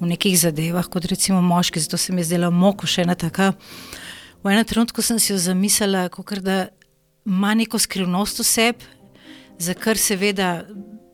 v 0.00 0.10
nekih 0.10 0.36
zadevah 0.38 0.88
kot 0.90 1.06
recimo 1.08 1.40
moški. 1.40 1.80
Zato 1.80 1.96
se 1.96 2.12
mi 2.12 2.20
je 2.20 2.32
zdela 2.32 2.50
moko 2.50 2.90
še 2.90 3.06
ena 3.06 3.14
taka 3.14 3.52
v 4.42 4.50
enem 4.50 4.64
trenutku 4.64 5.02
sem 5.02 5.18
si 5.18 5.32
jo 5.32 5.38
zamislila, 5.38 6.08
kot 6.08 6.38
da 6.42 6.68
ima 7.26 7.54
neko 7.54 7.78
skrivnost 7.78 8.42
v 8.42 8.46
sebi, 8.46 8.84
za 9.58 9.74
kar 9.74 9.98
seveda 9.98 10.64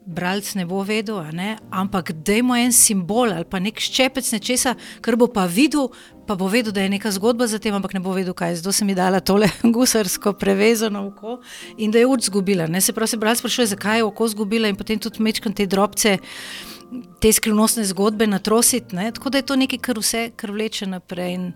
bralec 0.08 0.54
ne 0.54 0.64
bo 0.64 0.80
vedel, 0.82 1.20
ne? 1.36 1.58
ampak 1.70 2.12
dajmo 2.24 2.56
en 2.56 2.72
simbol 2.72 3.28
ali 3.28 3.44
pa 3.44 3.60
nek 3.60 3.76
ščepec 3.76 4.30
nečesa, 4.32 4.72
kar 5.04 5.18
bo 5.20 5.28
pa 5.28 5.44
videl, 5.44 5.90
pa 6.24 6.32
bo 6.38 6.48
vedel, 6.48 6.72
da 6.72 6.80
je 6.80 6.94
neka 6.96 7.12
zgodba 7.12 7.44
za 7.46 7.60
tem, 7.60 7.76
ampak 7.76 7.92
ne 7.92 8.00
bo 8.00 8.16
vedel, 8.16 8.32
kaj 8.32 8.54
je. 8.54 8.60
Zato 8.62 8.72
sem 8.72 8.88
ji 8.88 8.96
dala 8.96 9.20
tole 9.20 9.50
gusarsko 9.76 10.32
prevezano 10.40 11.04
oko 11.10 11.38
in 11.76 11.92
da 11.92 12.00
je 12.00 12.08
ur 12.08 12.24
zgubila. 12.24 12.66
Ne? 12.66 12.80
Se 12.80 12.96
pravi, 12.96 13.12
se 13.12 13.20
bralec 13.20 13.44
sprašuje, 13.44 13.74
zakaj 13.76 14.00
je 14.00 14.08
oko 14.08 14.32
zgubila 14.32 14.72
in 14.72 14.80
potem 14.80 14.98
tudi 14.98 15.22
mečkam 15.22 15.52
te 15.52 15.68
drobce. 15.68 16.16
Te 17.20 17.28
skrivnostne 17.28 17.84
zgodbe 17.84 18.24
na 18.26 18.40
trosit, 18.40 18.96
ne? 18.96 19.10
tako 19.12 19.28
da 19.28 19.42
je 19.42 19.48
to 19.50 19.56
nekaj, 19.60 19.84
kar 19.84 20.00
vse 20.00 20.30
kar 20.36 20.56
vleče 20.56 20.88
naprej. 20.88 21.34
In... 21.36 21.50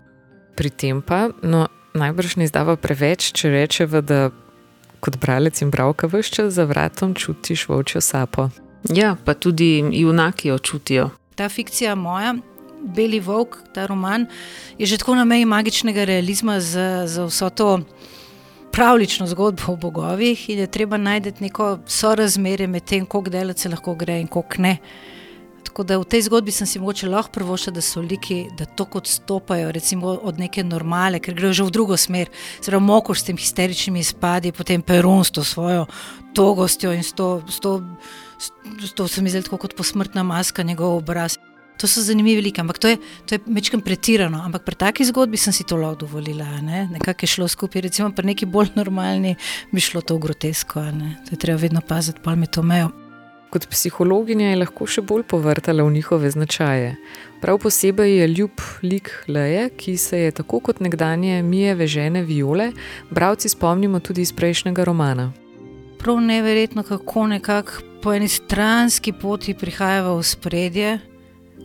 Pri 0.55 0.69
tem 0.69 1.01
pa, 1.01 1.29
no, 1.41 1.67
najbrž 1.97 2.37
ne 2.37 2.47
izdava 2.47 2.75
preveč, 2.77 3.31
če 3.33 3.49
rečemo, 3.53 4.01
da 4.01 4.29
kot 5.03 5.17
bralec 5.19 5.59
in 5.61 5.71
bralka 5.73 6.07
vse 6.07 6.31
čas 6.31 6.53
za 6.53 6.65
vratom 6.69 7.13
čutiš 7.13 7.67
volčjo 7.67 8.01
sapo. 8.01 8.49
Ja, 8.89 9.15
pa 9.25 9.33
tudi 9.33 9.83
junaki 9.91 10.47
jo 10.47 10.57
čutijo. 10.59 11.09
Ta 11.35 11.49
fikcija 11.49 11.95
moja, 11.95 12.35
Beli 12.83 13.19
Vok, 13.19 13.57
ta 13.73 13.85
roman, 13.85 14.25
je 14.77 14.85
že 14.85 14.97
tako 14.97 15.15
na 15.15 15.25
meji 15.25 15.45
magičnega 15.45 16.03
realizma 16.03 16.59
za, 16.59 17.07
za 17.07 17.25
vso 17.25 17.49
to 17.49 17.79
pravlično 18.73 19.27
zgodbo 19.27 19.71
o 19.71 19.75
bogovih 19.75 20.49
in 20.49 20.59
je 20.59 20.67
treba 20.67 20.97
najti 20.97 21.33
neko 21.39 21.79
sorazmerje 21.87 22.67
med 22.67 22.83
tem, 22.83 23.05
koliko 23.05 23.29
delati 23.29 23.61
se 23.61 23.69
lahko 23.69 23.95
gre 23.95 24.19
in 24.19 24.27
koliko 24.27 24.61
ne. 24.61 24.77
Tako 25.73 25.83
da 25.89 25.95
v 25.97 26.05
tej 26.05 26.21
zgodbi 26.29 26.53
sem 26.53 26.69
si 26.69 26.77
mogoče 26.77 27.07
lahko 27.09 27.31
prvošila, 27.33 27.73
da 27.73 27.81
so 27.81 27.97
liki, 27.97 28.43
da 28.53 28.67
to 28.69 28.85
kot 28.85 29.07
stopajo 29.09 29.71
recimo, 29.73 30.11
od 30.21 30.37
neke 30.37 30.61
normale, 30.63 31.17
ker 31.17 31.33
grejo 31.33 31.53
že 31.53 31.65
v 31.65 31.73
drugo 31.73 31.97
smer. 31.97 32.29
Zelo 32.61 32.77
moko 32.77 33.15
s 33.17 33.25
tem 33.25 33.33
histeričnimi 33.33 33.97
izpadi, 34.05 34.51
potem 34.53 34.85
perun 34.85 35.25
s 35.25 35.33
to 35.33 35.41
svojo 35.41 35.87
togostjo 36.37 36.93
in 36.93 37.01
s 37.01 37.17
to, 37.17 37.41
s 37.49 37.57
to, 37.57 37.81
s 38.85 38.93
to 38.93 39.07
se 39.09 39.25
mi 39.25 39.33
zdi 39.33 39.41
tako 39.49 39.57
kot 39.65 39.73
posmrtna 39.73 40.21
maska 40.21 40.61
njegov 40.61 41.01
obraz. 41.01 41.41
To 41.81 41.89
so 41.89 42.05
zanimivi 42.05 42.45
liki, 42.45 42.61
ampak 42.61 42.77
to 42.77 42.93
je, 42.93 43.01
to 43.25 43.35
je 43.35 43.41
mečkam 43.49 43.81
pretirano. 43.81 44.45
Ampak 44.45 44.69
pri 44.69 44.77
taki 44.77 45.09
zgodbi 45.09 45.41
sem 45.41 45.49
si 45.49 45.65
to 45.65 45.73
lahko 45.73 46.05
dovolila. 46.05 46.61
Ne? 46.61 46.85
Nekako 46.93 47.25
je 47.25 47.33
šlo 47.33 47.47
skupaj, 47.49 47.81
recimo 47.81 48.13
pri 48.13 48.29
neki 48.29 48.45
bolj 48.45 48.77
normalni 48.77 49.33
bi 49.73 49.81
šlo 49.81 50.05
to 50.05 50.21
grotesko. 50.21 50.85
To 51.25 51.33
je 51.33 51.41
treba 51.41 51.57
vedno 51.57 51.81
paziti, 51.81 52.21
pa 52.21 52.37
mi 52.37 52.45
to 52.45 52.61
mejo. 52.61 53.02
Kot 53.53 53.67
psihologinja 53.69 54.47
je 54.49 54.57
lahko 54.57 54.87
še 54.89 55.03
bolj 55.05 55.27
povrtala 55.29 55.83
v 55.85 55.91
njihove 55.93 56.31
značaje. 56.33 56.95
Prav 57.37 57.59
posebej 57.61 58.15
je 58.17 58.27
ljub 58.27 58.63
lik 58.81 59.11
Leje, 59.29 59.67
ki 59.77 59.93
se 59.97 60.23
je 60.23 60.31
tako 60.31 60.57
kot 60.59 60.79
nekdanje 60.81 61.43
Mijeve 61.45 61.85
žene 61.87 62.23
Viole, 62.25 62.71
bravci 63.13 63.49
spomnimo 63.53 63.99
tudi 63.99 64.25
iz 64.25 64.33
prejšnjega 64.33 64.87
romana. 64.89 65.29
Prav 66.01 66.17
neverjetno, 66.21 66.81
kako 66.83 67.27
nekako 67.27 67.85
po 68.01 68.13
eni 68.13 68.27
stranski 68.27 69.13
poti 69.13 69.53
prihajava 69.53 70.17
v 70.17 70.23
spredje. 70.23 70.99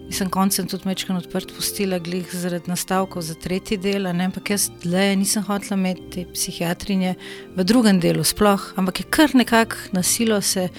Sem 0.08 0.30
koncem 0.32 0.64
tudi 0.64 0.88
mečkaj 0.88 1.18
odprt, 1.20 1.50
pustila 1.52 1.98
glih 2.00 2.30
zaradi 2.32 2.70
nastavkov 2.70 3.20
za 3.26 3.34
tretji 3.36 3.76
del, 3.76 4.06
ampak 4.08 4.54
jaz 4.54 4.70
le 4.88 5.02
nisem 5.20 5.44
hotela 5.44 5.76
imeti 5.76 6.06
te 6.14 6.22
psihiatrinje 6.32 7.10
v 7.56 7.64
drugem 7.68 8.00
delu, 8.00 8.24
sploh, 8.24 8.70
ampak 8.80 9.02
je 9.02 9.04
kar 9.04 9.34
nekako 9.36 9.76
nasilo 9.92 10.40
se 10.40 10.70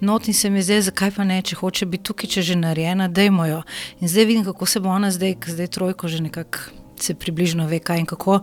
not 0.00 0.28
in 0.28 0.34
se 0.34 0.50
mi 0.50 0.62
zdaj, 0.62 0.84
zakaj 0.90 1.10
pa 1.16 1.26
ne, 1.26 1.40
če 1.42 1.58
hoče 1.58 1.88
biti 1.90 2.06
tukaj, 2.06 2.30
če 2.36 2.44
že 2.46 2.58
narejena, 2.60 3.08
dajmo 3.10 3.48
jo. 3.50 3.58
In 3.98 4.12
zdaj 4.12 4.28
vidim, 4.30 4.46
kako 4.46 4.70
se 4.70 4.80
bo 4.80 4.94
ona 4.94 5.10
zdaj, 5.10 5.34
zdaj 5.50 5.72
trojko 5.74 6.08
že 6.08 6.22
nekako 6.22 6.70
se 7.02 7.18
približno 7.18 7.66
ve, 7.66 7.82
kaj 7.82 8.04
in 8.04 8.06
kako, 8.06 8.38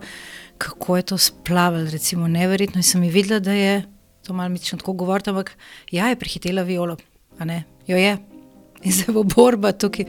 kako 0.59 0.97
je 0.97 1.07
to 1.13 1.17
splavalo, 1.17 1.87
recimo 1.89 2.27
neverjetno. 2.27 2.83
In 2.83 2.89
sem 2.89 3.07
ji 3.07 3.15
videla, 3.15 3.39
da 3.39 3.55
je, 3.55 3.79
to 4.27 4.35
mi 4.35 4.59
če 4.59 4.77
tako 4.83 4.99
govorite, 5.05 5.31
ampak 5.31 5.55
ja, 5.91 6.11
je 6.11 6.19
prehitela 6.19 6.67
violo, 6.67 6.99
a 7.39 7.47
ne, 7.47 7.63
jo 7.87 7.95
je 7.97 8.17
in 8.83 8.91
se 8.91 9.11
bo 9.11 9.23
borba 9.23 9.71
tukaj. 9.71 10.05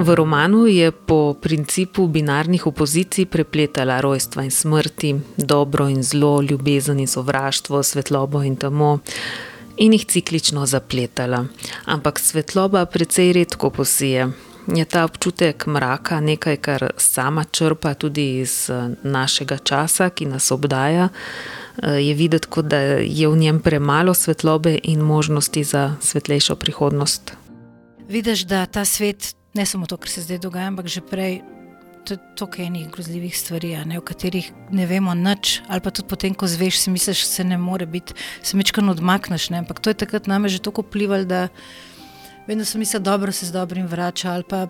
V 0.00 0.14
romanu 0.14 0.66
je 0.66 0.90
po 0.92 1.36
principu 1.36 2.06
binarnih 2.08 2.66
opozicij 2.66 3.26
prepletala 3.26 4.00
rojstva 4.00 4.42
in 4.42 4.50
smrti, 4.50 5.14
dobro 5.36 5.88
in 5.88 6.02
zlo, 6.02 6.40
ljubezen 6.42 7.00
in 7.00 7.06
sovraštvo, 7.06 7.82
svetlobo 7.82 8.40
in 8.42 8.56
temo. 8.56 8.98
In 9.76 9.92
jih 9.92 10.06
ciklično 10.06 10.66
zapletala. 10.66 11.44
Ampak 11.84 12.18
svetloba 12.18 12.86
precej 12.86 13.32
redko 13.32 13.70
posije, 13.70 14.30
je 14.66 14.84
ta 14.84 15.04
občutek 15.04 15.66
mraka 15.66 16.20
nekaj, 16.20 16.56
kar 16.56 16.92
sama 16.96 17.44
črpa 17.44 17.94
tudi 17.94 18.40
iz 18.40 18.70
eh, 18.70 18.96
našega 19.02 19.58
časa, 19.58 20.08
ki 20.10 20.26
nas 20.26 20.50
obdaja. 20.50 21.08
Eh, 21.82 22.00
je 22.00 22.14
videti, 22.14 22.62
da 22.62 22.78
je 23.04 23.28
v 23.28 23.36
njem 23.36 23.60
premalo 23.60 24.14
svetlobe 24.14 24.78
in 24.82 25.00
možnosti 25.00 25.64
za 25.64 25.96
svetlejšo 26.00 26.56
prihodnost. 26.56 27.32
Vidiš, 28.08 28.40
da 28.40 28.66
ta 28.66 28.84
svet, 28.84 29.36
ne 29.54 29.66
samo 29.66 29.86
to, 29.86 29.96
kar 29.96 30.10
se 30.10 30.22
zdaj 30.22 30.38
dogaja, 30.38 30.70
ampak 30.70 30.86
že 30.86 31.00
prej. 31.00 31.42
To 32.08 32.16
je 32.16 32.18
toliko 32.34 32.62
enih 32.62 32.88
grozljivih 32.88 33.34
stvari, 33.38 33.74
ne, 33.84 33.98
o 33.98 34.02
katerih 34.02 34.46
ne 34.72 34.86
vemo 34.88 35.12
nič, 35.14 35.60
ali 35.68 35.84
pa 35.84 35.90
tudi 35.92 36.08
potem, 36.08 36.32
ko 36.34 36.48
zveš, 36.48 36.78
si 36.80 36.90
misliš, 36.90 37.26
da 37.26 37.28
se 37.28 37.44
ne 37.44 37.58
more 37.60 37.86
biti, 37.86 38.16
se 38.42 38.56
mečkaj 38.56 38.88
odmakneš. 38.88 39.50
Ne, 39.52 39.60
ampak 39.60 39.84
to 39.84 39.92
je 39.92 40.00
takrat 40.00 40.26
name 40.26 40.48
že 40.48 40.62
tako 40.64 40.80
vplivalo, 40.80 41.28
da 41.28 41.48
vedno 42.48 42.64
sem 42.64 42.80
mislil, 42.80 43.04
da 43.04 43.32
se 43.32 43.46
z 43.46 43.52
dobrim 43.52 43.86
vrača 43.86 44.32
ali 44.32 44.48
pa 44.48 44.66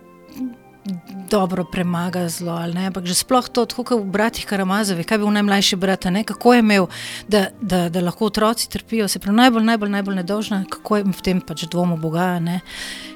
dobro 1.30 1.64
premaga 1.64 2.28
zlo. 2.28 2.56
Ampak 2.56 3.06
že 3.06 3.14
sploh 3.14 3.48
to, 3.48 3.66
kot 3.66 4.00
v 4.00 4.10
bratih 4.10 4.46
Karamazovi, 4.46 5.04
kaj 5.04 5.18
bi 5.18 5.24
bil 5.24 5.34
najmlajši 5.36 5.76
brat, 5.76 6.04
ne? 6.10 6.24
kako 6.24 6.54
je 6.54 6.60
imel, 6.64 6.86
da, 7.28 7.50
da, 7.60 7.88
da 7.88 8.00
lahko 8.00 8.26
otroci 8.26 8.70
trpijo, 8.70 9.08
se 9.08 9.18
pravi 9.18 9.36
najbolj, 9.36 9.64
najbolj, 9.64 9.90
najbolj 9.90 10.16
nedožna, 10.16 10.64
kako 10.70 10.96
je 10.96 11.04
v 11.04 11.22
tem 11.22 11.40
pač 11.40 11.68
dvomu 11.68 11.96
Boga. 12.00 12.38
Ne? 12.40 12.60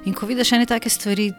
In 0.05 0.15
ko 0.15 0.27
vidiš 0.27 0.53
ene 0.53 0.67
take 0.67 0.91
stvari. 0.91 1.33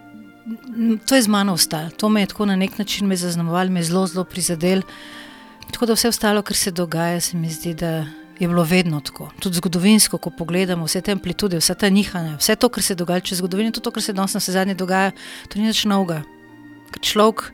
To 1.05 1.15
je 1.15 1.21
z 1.21 1.27
mano 1.27 1.53
ostalo, 1.53 1.89
to 1.89 2.09
me 2.09 2.21
je 2.21 2.27
tako 2.29 2.45
na 2.45 2.55
nek 2.55 2.77
način 2.77 3.15
zaznamovalo, 3.15 3.69
me 3.69 3.79
je 3.79 3.83
zelo, 3.83 4.07
zelo 4.07 4.23
prizadelo. 4.23 4.81
Tako 5.71 5.85
da 5.85 5.93
vse 5.93 6.07
ostalo, 6.07 6.41
kar 6.41 6.57
se 6.57 6.71
dogaja, 6.71 7.21
se 7.21 7.37
mi 7.37 7.49
zdi, 7.49 7.73
da 7.73 8.05
je 8.39 8.47
bilo 8.47 8.63
vedno 8.63 8.99
tako. 8.99 9.29
Tudi 9.39 9.55
zgodovinsko, 9.55 10.17
ko 10.17 10.29
pogledamo 10.29 10.85
vse 10.85 11.01
te 11.01 11.11
amplitude, 11.11 11.57
vse 11.57 11.75
ta 11.75 11.89
nihanja, 11.89 12.37
vse 12.37 12.55
to, 12.55 12.69
kar 12.69 12.83
se 12.83 12.95
dogaja 12.95 13.19
čez 13.19 13.37
zgodovino, 13.37 13.71
tudi 13.71 13.83
to, 13.83 13.91
kar 13.91 14.03
se 14.03 14.13
danes 14.13 14.33
na 14.33 14.39
zadnje 14.39 14.75
dogaja, 14.75 15.11
to 15.49 15.59
ni 15.59 15.65
več 15.65 15.85
novega. 15.89 16.21
Ker 16.91 17.01
človek, 17.01 17.47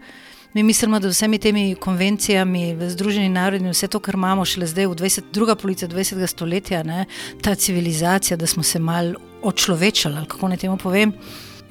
mi 0.53 0.63
mislimo, 0.63 0.99
da 0.99 1.07
vsemi 1.07 1.39
temi 1.39 1.63
konvencijami, 1.79 2.73
v 2.75 2.89
Združenih 2.91 3.31
narodih, 3.31 3.71
vse 3.71 3.87
to, 3.87 4.01
kar 4.03 4.17
imamo 4.19 4.43
šele 4.45 4.67
zdaj, 4.67 4.89
v 4.91 4.97
20, 4.99 5.31
druga 5.31 5.55
polovica 5.55 5.87
20. 5.87 6.27
stoletja, 6.27 6.83
ne, 6.83 7.05
ta 7.41 7.55
civilizacija, 7.55 8.37
da 8.37 8.47
smo 8.47 8.63
se 8.63 8.79
mal 8.79 9.13
očlovečali, 9.41 10.25
kako 10.27 10.51
naj 10.51 10.65
temu 10.65 10.77
povem. 10.77 11.15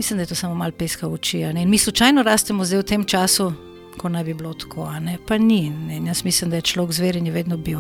Mislim, 0.01 0.17
da 0.17 0.23
je 0.23 0.27
to 0.27 0.35
samo 0.35 0.55
malo 0.55 0.73
peska 0.73 1.07
v 1.07 1.13
oči. 1.13 1.41
In 1.41 1.71
mi 1.71 1.79
slučajno 1.79 2.23
rastemo 2.23 2.65
zdaj 2.65 2.79
v 2.79 2.83
tem 2.83 3.03
času, 3.05 3.53
ko 3.99 4.09
naj 4.09 4.25
bi 4.25 4.35
bilo 4.35 4.55
tako, 4.55 4.89
pa 5.29 5.39
ni. 5.39 5.71
Ne. 5.71 6.01
Jaz 6.07 6.25
mislim, 6.25 6.51
da 6.51 6.57
je 6.57 6.63
človek 6.63 6.93
zver 6.93 7.17
in 7.17 7.27
je 7.27 7.33
vedno 7.33 7.57
bil. 7.57 7.79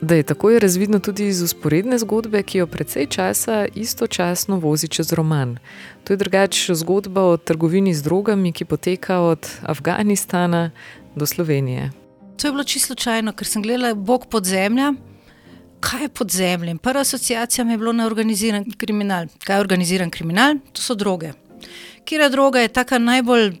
Da 0.00 0.14
je 0.14 0.22
tako 0.22 0.50
je 0.50 0.58
razvidno 0.58 0.98
tudi 0.98 1.26
iz 1.26 1.42
usporedne 1.42 1.98
zgodbe, 1.98 2.42
ki 2.42 2.58
jo 2.58 2.66
precej 2.66 3.06
časa 3.06 3.66
istočasno 3.74 4.58
vozi 4.58 4.88
čez 4.88 5.12
roman. 5.12 5.56
To 6.04 6.12
je 6.12 6.16
drugačna 6.16 6.74
zgodba 6.74 7.22
o 7.22 7.36
trgovini 7.36 7.94
z 7.94 8.02
drogami, 8.02 8.52
ki 8.52 8.64
poteka 8.64 9.20
od 9.20 9.48
Afganistana 9.62 10.70
do 11.16 11.26
Slovenije. 11.26 11.90
To 12.36 12.46
je 12.46 12.52
bilo 12.52 12.64
čisto 12.64 12.86
slučajno, 12.86 13.32
ker 13.32 13.46
sem 13.46 13.62
gledala 13.62 13.94
Bog 13.94 14.26
pod 14.26 14.44
zemljo. 14.44 14.94
Kaj 15.80 16.02
je 16.02 16.08
pod 16.08 16.30
zemljo? 16.30 16.76
Prva 16.82 17.00
asociacija 17.00 17.64
mi 17.64 17.72
je 17.72 17.78
bila 17.78 17.92
na 17.92 18.06
organiziran 18.06 18.64
kriminal. 18.78 19.26
Kaj 19.44 19.56
je 19.56 19.60
organiziran 19.60 20.10
kriminal? 20.10 20.54
To 20.72 20.82
so 20.82 20.94
droge. 20.94 21.32
Kira 22.04 22.28
droga 22.28 22.60
je 22.60 22.68
taka 22.68 22.98
najbolj 22.98 23.52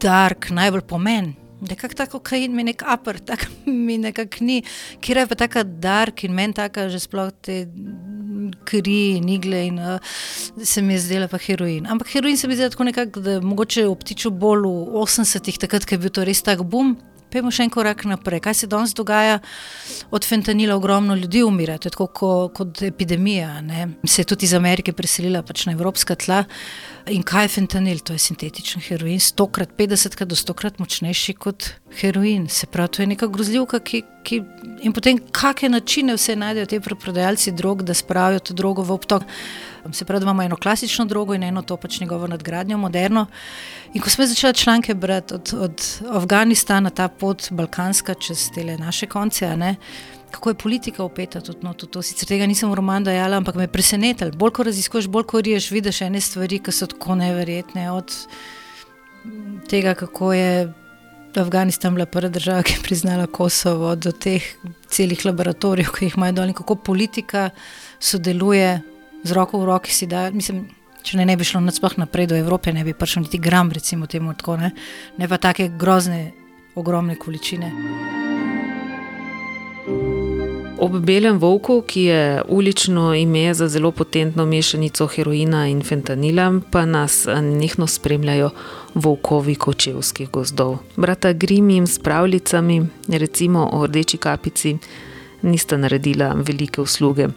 dark, 0.00 0.50
najbolj 0.50 0.80
pomen, 0.80 1.34
nekako 1.60 1.94
tako 1.94 2.18
kain, 2.18 2.54
mi 2.56 2.64
nek 2.64 2.82
upper, 2.94 3.18
tako 3.18 3.46
mi 3.86 3.98
nekako 3.98 4.44
ni, 4.44 4.62
kjer 5.00 5.16
je 5.16 5.26
pa 5.26 5.34
tako 5.34 5.62
dark 5.62 6.24
in 6.24 6.34
meni 6.34 6.54
tako 6.54 6.88
že 6.88 7.00
sploh 7.00 7.30
te 7.42 7.64
kri 8.64 9.16
in 9.18 9.28
igle 9.28 9.66
in 9.66 9.78
uh, 9.78 9.98
se 10.62 10.82
mi 10.82 10.94
je 10.94 11.00
zdela 11.00 11.28
pa 11.28 11.38
heroin. 11.38 11.86
Ampak 11.86 12.12
heroin 12.14 12.36
se 12.36 12.48
mi 12.48 12.56
zdi 12.56 12.70
tako 12.70 12.84
nekako, 12.84 13.20
da 13.20 13.40
mogoče 13.40 13.86
obtiču 13.88 14.30
bolj 14.30 14.66
v 14.68 15.02
80-ih, 15.04 15.58
takrat, 15.58 15.86
ko 15.86 15.94
je 15.94 16.02
bil 16.02 16.12
to 16.12 16.24
res 16.24 16.42
tak 16.42 16.62
boom. 16.62 16.96
Pojmo 17.34 17.50
še 17.50 17.66
en 17.66 17.72
korak 17.74 18.04
naprej. 18.06 18.42
Kaj 18.44 18.54
se 18.62 18.70
danes 18.70 18.94
dogaja? 18.94 19.40
Od 20.14 20.26
fentanila 20.26 20.76
ogromno 20.78 21.16
ljudi 21.18 21.42
umira, 21.42 21.76
tako 21.82 22.06
kot, 22.06 22.54
kot 22.54 22.82
epidemija. 22.86 23.58
Ne? 23.66 23.88
Se 24.06 24.22
je 24.22 24.30
tudi 24.30 24.46
iz 24.46 24.54
Amerike 24.54 24.94
preselila 24.94 25.42
pač 25.42 25.66
na 25.66 25.74
evropska 25.74 26.14
tla. 26.14 26.44
In 27.12 27.26
kaj 27.26 27.48
je 27.48 27.54
fentanil? 27.58 28.00
To 28.06 28.14
je 28.14 28.22
sintetičen 28.22 28.84
heroin, 28.86 29.20
stokrat, 29.20 29.74
petdesetkrat 29.76 30.30
do 30.30 30.38
stokrat 30.38 30.78
močnejši 30.80 31.34
kot 31.36 31.72
heroin. 32.00 32.46
Se 32.48 32.70
pravi, 32.70 32.94
to 32.94 33.02
je 33.02 33.10
neka 33.14 33.30
grozljivka, 33.32 33.82
ki. 33.82 34.04
ki 34.24 34.40
in 34.84 34.92
potem, 34.96 35.18
kakšne 35.36 35.68
načine 35.74 36.14
vse 36.16 36.32
najdejo 36.36 36.70
ti 36.70 36.80
prodajalci 36.80 37.52
drog, 37.52 37.82
da 37.84 37.94
spravijo 37.94 38.40
to 38.40 38.54
drogo 38.56 38.82
v 38.82 38.94
obtok. 38.96 39.26
Se 39.92 40.04
pravi, 40.04 40.22
imamo 40.22 40.42
eno 40.42 40.56
klasično 40.56 41.04
drogo 41.04 41.34
in 41.34 41.42
eno 41.42 41.62
to 41.62 41.76
pač 41.76 42.00
njegovo 42.00 42.26
nadgradnjo, 42.26 42.78
moderno. 42.78 43.26
In 43.94 44.02
ko 44.02 44.10
smo 44.10 44.26
začeli 44.26 44.54
članke 44.54 44.94
brati 44.94 45.34
od, 45.34 45.54
od 45.58 45.82
Afganistana, 46.10 46.90
ta 46.90 47.08
pot 47.08 47.50
balkanska 47.50 48.14
čez 48.14 48.50
te 48.54 48.64
naše 48.64 49.06
konce, 49.06 49.56
ne, 49.56 49.76
kako 50.30 50.50
je 50.50 50.54
politika 50.54 51.04
upeta 51.04 51.40
tudi 51.40 51.58
no, 51.62 51.72
to. 51.74 52.02
Sicer 52.02 52.28
tega 52.28 52.46
nisem 52.46 52.70
v 52.70 52.74
romanu 52.74 53.04
dajala, 53.04 53.36
ampak 53.36 53.54
me 53.54 53.68
je 53.68 53.72
presenetilo. 53.72 54.30
Bolj 54.30 54.50
ko 54.50 54.62
raziskuješ, 54.66 55.06
bolj 55.08 55.26
ko 55.30 55.40
riješ, 55.40 55.70
vidiš 55.70 56.00
ene 56.02 56.20
stvari, 56.20 56.58
ki 56.58 56.72
so 56.72 56.88
tako 56.90 57.14
neverjetne. 57.20 57.90
Od 57.92 58.16
tega, 59.70 59.94
kako 59.94 60.32
je 60.32 60.72
Afganistan 61.36 61.94
bila 61.94 62.06
prva 62.06 62.28
država, 62.28 62.62
ki 62.62 62.78
je 62.78 62.82
priznala 62.82 63.26
Kosovo, 63.26 63.94
do 63.96 64.12
teh 64.12 64.42
celih 64.88 65.24
laboratorijev, 65.26 65.92
ki 65.94 66.08
jih 66.08 66.18
imajo 66.18 66.32
dol 66.40 66.50
in 66.50 66.58
kako 66.58 66.74
politika 66.74 67.50
sodeluje 67.98 68.80
z 69.24 69.32
roko 69.32 69.58
v 69.58 69.64
roki. 69.64 70.06
Da, 70.06 70.28
mislim, 70.30 70.68
če 71.02 71.18
ne, 71.18 71.26
ne 71.26 71.36
bi 71.36 71.44
šlo 71.44 71.60
naprej 71.60 72.26
do 72.26 72.36
Evrope, 72.36 72.72
ne 72.72 72.84
bi 72.84 72.94
prišel 72.94 73.26
niti 73.26 73.38
gram, 73.38 73.72
recimo 73.72 74.06
temu 74.06 74.34
tako, 74.34 74.56
ne, 74.56 74.70
ne 75.18 75.28
pa 75.28 75.38
take 75.38 75.68
grozne, 75.68 76.32
ogromne 76.74 77.16
količine. 77.16 77.72
Ob 80.84 80.96
belem 81.06 81.38
volku, 81.38 81.78
ki 81.86 82.02
je 82.02 82.42
ulično 82.48 83.14
ime 83.14 83.54
za 83.54 83.68
zelo 83.68 83.90
potentno 83.90 84.44
mešanico 84.46 85.06
heroina 85.06 85.66
in 85.68 85.82
fentanila, 85.82 86.48
pa 86.70 86.84
nas 86.84 87.26
nehno 87.42 87.86
spremljajo 87.86 88.50
volkovi 88.94 89.54
kočevskih 89.54 90.30
gozdov. 90.30 90.76
Brata 90.96 91.32
Grimim 91.32 91.86
s 91.86 91.98
pravljicami, 91.98 92.82
recimo 93.08 93.68
o 93.72 93.86
rdeči 93.86 94.16
kapici, 94.16 94.76
nista 95.44 95.76
naredila 95.76 96.32
velike 96.34 96.80
usluge. 96.80 97.28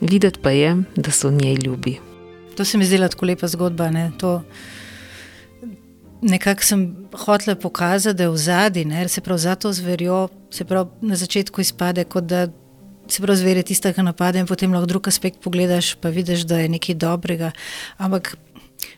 Videti 0.00 0.40
pa 0.42 0.50
je, 0.50 0.76
da 0.96 1.10
so 1.10 1.30
njej 1.30 1.54
ljubi. 1.54 1.98
To 2.56 2.64
se 2.64 2.78
mi 2.78 2.84
zdi 2.84 2.98
tako 2.98 3.26
lepa 3.26 3.48
zgodba. 3.48 3.90
Ne? 3.90 4.10
Nekako 6.22 6.62
sem 6.62 6.96
hotel 7.24 7.56
pokazati, 7.56 8.16
da 8.16 8.22
je 8.22 8.30
v 8.30 8.36
zadnji, 8.36 9.08
se 9.08 9.20
pravi 9.20 9.40
za 9.40 9.54
to 9.54 9.72
zverjo, 9.72 10.28
se 10.50 10.64
pravi 10.64 10.90
na 11.00 11.16
začetku 11.16 11.60
izpade, 11.60 12.04
kot 12.04 12.24
da 12.24 12.48
se 13.08 13.22
pravi 13.22 13.38
zver 13.38 13.56
je 13.56 13.62
tista, 13.62 13.92
ki 13.92 14.02
napade 14.02 14.38
in 14.38 14.46
potem 14.46 14.72
lahko 14.72 14.86
drug 14.86 15.08
aspekt 15.08 15.40
pogledaš, 15.42 15.94
pa 16.00 16.08
vidiš, 16.08 16.46
da 16.46 16.58
je 16.58 16.68
nekaj 16.68 16.94
dobrega. 16.94 17.50
Ampak 17.96 18.36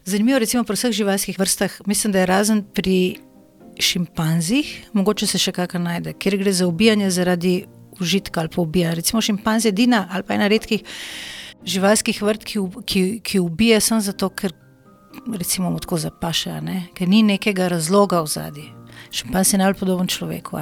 zanimivo 0.04 0.38
recimo 0.38 0.64
pri 0.64 0.76
vseh 0.76 0.92
živalskih 0.92 1.38
vrstah, 1.38 1.80
mislim, 1.86 2.12
da 2.12 2.18
je 2.18 2.26
razen 2.26 2.64
pri 2.74 3.16
šimpanzih, 3.80 4.90
mogoče 4.92 5.26
se 5.26 5.38
še 5.38 5.52
kakšna 5.52 5.80
najde, 5.80 6.12
ker 6.18 6.36
gre 6.38 6.52
za 6.52 6.66
ubijanje 6.66 7.10
zaradi 7.10 7.64
užitka 8.00 8.40
ali 8.40 8.48
pa 8.48 8.62
ubija. 8.62 8.94
Recimo 8.94 9.22
šimpanz 9.22 9.64
je 9.64 9.68
edina 9.68 10.08
ali 10.10 10.22
pa 10.22 10.34
ena 10.34 10.48
redkih 10.48 10.82
živalskih 11.64 12.22
vrt, 12.22 12.44
ki, 12.44 12.60
ki, 12.86 13.02
ki 13.24 13.40
ubije 13.40 13.80
samo 13.80 14.00
zato, 14.00 14.28
ker 14.28 14.52
recimo 15.32 15.70
mu 15.70 15.78
tako 15.80 15.98
zapaše, 15.98 16.60
ker 16.94 17.08
ni 17.08 17.22
nekega 17.22 17.68
razloga 17.68 18.20
v 18.20 18.26
zadnji. 18.26 18.68
Šimpanz 19.10 19.54
je 19.54 19.58
najbolj 19.58 19.78
podoben 19.80 20.06
človeku. 20.06 20.58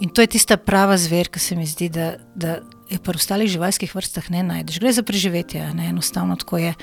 In 0.00 0.10
to 0.10 0.20
je 0.20 0.26
tista 0.26 0.56
prava 0.56 0.96
zver, 0.98 1.28
ki 1.28 1.38
se 1.38 1.56
mi 1.56 1.66
zdi, 1.66 1.88
da, 1.88 2.14
da 2.34 2.58
je 2.90 2.98
pri 2.98 3.16
ostalih 3.16 3.50
živalskih 3.50 3.94
vrstah 3.94 4.30
ne 4.30 4.42
najdeš. 4.42 4.80
Gre 4.80 4.92
za 4.92 5.02
preživetje, 5.02 5.74
ne 5.74 5.88
enostavno 5.88 6.36
tako 6.36 6.58
je. 6.58 6.74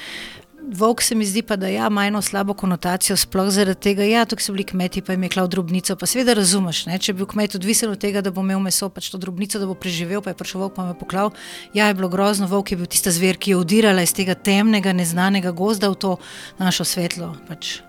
Volk 0.62 1.02
se 1.02 1.16
mi 1.16 1.26
zdi 1.26 1.42
pa, 1.42 1.56
da 1.56 1.68
ja, 1.68 1.88
ima 1.88 2.06
eno 2.06 2.22
slabo 2.22 2.54
konotacijo, 2.54 3.16
sploh 3.18 3.50
zaradi 3.50 3.80
tega, 3.82 4.04
ja, 4.04 4.26
so 4.38 4.54
bili 4.54 4.64
kmeti, 4.64 5.02
pa 5.02 5.14
jim 5.14 5.24
je 5.24 5.30
klal 5.30 5.48
drobnico. 5.48 5.96
Pa 5.96 6.06
seveda 6.06 6.34
razumeš, 6.38 6.86
ne? 6.86 7.00
če 7.00 7.14
bi 7.14 7.24
bil 7.24 7.28
kmet 7.34 7.56
odvisen 7.58 7.90
od 7.90 8.00
tega, 8.00 8.22
da 8.22 8.32
bo 8.32 8.44
imel 8.46 8.60
meso, 8.62 8.90
pač 8.90 9.10
to 9.10 9.18
drobnico, 9.18 9.60
da 9.60 9.66
bo 9.66 9.74
preživel, 9.74 10.22
pa 10.22 10.32
je 10.32 10.38
prišel 10.38 10.62
volk, 10.62 10.76
pa 10.76 10.86
me 10.86 10.94
poklal. 10.98 11.32
Ja, 11.74 11.88
je 11.90 11.98
bilo 11.98 12.10
grozno, 12.14 12.48
volk 12.48 12.72
je 12.72 12.78
bil 12.78 12.86
tista 12.86 13.12
zver, 13.12 13.40
ki 13.42 13.56
je 13.56 13.58
udirala 13.58 14.06
iz 14.06 14.14
tega 14.14 14.36
temnega, 14.38 14.94
neznanega 14.94 15.52
gozda 15.52 15.90
v 15.90 15.98
to 15.98 16.12
našo 16.62 16.86
svetlo 16.86 17.34
pač, 17.48 17.80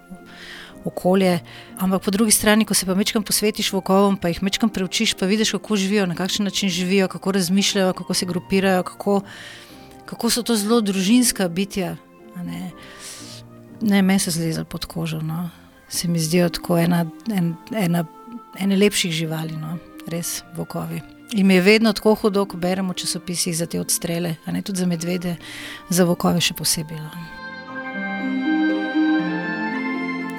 okolje. 0.88 1.42
Ampak 1.76 2.06
po 2.06 2.10
drugi 2.10 2.32
strani, 2.32 2.64
ko 2.64 2.74
se 2.74 2.88
pa 2.88 2.96
večkrat 2.96 3.26
posvetiš 3.28 3.68
volkovom, 3.76 4.16
pa 4.16 4.32
jih 4.32 4.40
večkrat 4.42 4.72
preučiš, 4.72 5.12
pa 5.20 5.28
vidiš, 5.28 5.52
kako 5.58 5.76
živijo, 5.76 6.06
na 6.08 6.16
kakšen 6.16 6.48
način 6.48 6.72
živijo, 6.72 7.08
kako 7.12 7.36
razmišljajo, 7.36 7.92
kako 7.92 8.14
se 8.14 8.26
grupirajo, 8.26 8.82
kako, 8.82 9.20
kako 10.08 10.30
so 10.30 10.42
to 10.42 10.56
zelo 10.56 10.80
družinska 10.80 11.48
bitja. 11.48 11.98
Ne, 12.36 12.70
ne 13.80 14.02
meni 14.02 14.18
se 14.18 14.30
zlezel 14.30 14.64
pod 14.64 14.84
kožo. 14.84 15.20
No. 15.20 15.50
Se 15.88 16.08
mi 16.08 16.18
zdijo 16.18 16.48
tako 16.48 16.78
ena, 16.78 17.06
en, 17.32 17.54
ena, 17.76 18.04
ena 18.58 18.76
lepših 18.76 19.12
živali, 19.12 19.56
no. 19.56 19.78
res 20.06 20.42
vokovi. 20.56 21.00
In 21.32 21.46
mi 21.46 21.54
je 21.54 21.60
vedno 21.60 21.92
tako 21.92 22.14
hudo, 22.14 22.44
ko 22.44 22.56
beremo 22.56 22.92
časopise 22.92 23.52
za 23.52 23.66
te 23.66 23.80
odstrele, 23.80 24.34
a 24.44 24.52
ne 24.52 24.62
tudi 24.62 24.78
za 24.78 24.86
medvede, 24.86 25.36
za 25.88 26.04
vokove 26.04 26.40
še 26.40 26.54
posebej. 26.54 26.98
No. 27.00 27.10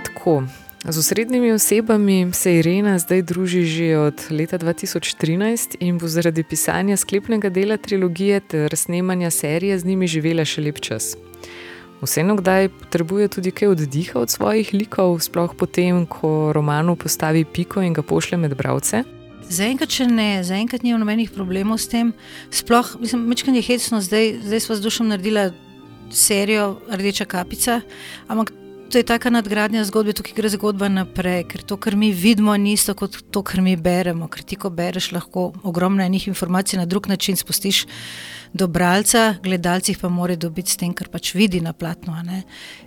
Tako. 0.05 0.43
Z 0.83 0.99
osrednjimi 0.99 1.51
osebami 1.51 2.33
se 2.33 2.57
Irena 2.59 2.97
zdaj 2.99 3.21
druži 3.21 3.63
že 3.65 3.97
od 3.97 4.21
leta 4.29 4.59
2013 4.59 5.75
in 5.79 5.97
bo 5.97 6.07
zaradi 6.07 6.43
pisanja 6.43 6.97
sklepnega 6.97 7.49
dela 7.49 7.77
trilogije 7.77 8.39
ter 8.39 8.75
snemanja 8.75 9.31
serije 9.31 9.79
z 9.79 9.85
njimi 9.85 10.07
živela 10.07 10.45
še 10.45 10.61
lep 10.61 10.79
čas. 10.79 11.15
Vseeno, 12.03 12.35
kdaj 12.35 12.67
potrebuje 12.69 13.27
tudi 13.27 13.51
kaj 13.55 13.73
oddiha 13.73 14.19
od 14.19 14.29
svojih 14.29 14.73
likov, 14.73 15.19
sploh 15.23 15.55
potem, 15.55 16.03
ko 16.05 16.51
romanu 16.51 16.95
postavi 16.99 17.45
piko 17.45 17.81
in 17.81 17.93
ga 17.95 18.03
pošlje 18.03 18.37
med 18.43 18.55
bralce? 18.59 19.03
Zaenkrat, 19.47 19.91
če 19.91 20.07
ne, 20.11 20.43
zaenkrat 20.43 20.83
nimam 20.83 21.03
nobenih 21.03 21.31
problemov 21.31 21.79
s 21.79 21.87
tem. 21.91 22.11
Sploh, 22.51 22.95
mislim, 22.99 23.23
mečkanje 23.31 23.61
je 23.61 23.67
hecno, 23.69 24.01
zdaj, 24.03 24.35
zdaj 24.43 24.65
smo 24.65 24.75
z 24.75 24.83
dušom 24.83 25.11
naredili 25.13 25.51
serijo 26.11 26.79
Rdeča 26.91 27.25
kapica, 27.25 27.81
ampak 28.27 28.51
to 28.93 28.99
je 29.01 29.03
taka 29.03 29.29
nadgradnja 29.33 29.81
zgodbe, 29.89 30.13
tukaj 30.13 30.35
gre 30.37 30.49
zgodba 30.53 30.85
naprej, 30.85 31.47
ker 31.49 31.63
to, 31.65 31.79
kar 31.81 31.95
mi 31.97 32.11
vidimo, 32.13 32.53
ni 32.61 32.75
isto 32.77 32.93
kot 32.93 33.15
to, 33.33 33.41
kar 33.41 33.63
mi 33.65 33.73
beremo. 33.73 34.27
Ker 34.29 34.43
ti, 34.45 34.53
ko 34.59 34.69
bereš, 34.69 35.07
lahko 35.15 35.47
ogromno 35.65 36.05
enih 36.05 36.27
informacij 36.29 36.77
na 36.77 36.85
drug 36.85 37.09
način 37.09 37.33
spustiš 37.39 37.87
do 38.53 38.67
bralca, 38.69 39.39
gledalcih 39.41 39.97
pa 39.97 40.13
mora 40.13 40.35
dobiti 40.37 40.75
s 40.75 40.77
tem, 40.77 40.93
kar 40.93 41.09
pač 41.09 41.33
vidi 41.33 41.61
na 41.61 41.73
platnu. 41.73 42.13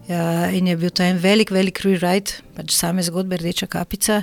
Ja, 0.07 0.47
in 0.55 0.71
je 0.71 0.77
bil 0.79 0.95
to 0.95 1.03
en 1.03 1.19
velik, 1.19 1.51
velik 1.51 1.83
rewrite, 1.83 2.39
pač 2.55 2.71
same 2.79 3.03
zgodbe 3.03 3.43
Rdeča 3.43 3.67
kapica. 3.67 4.23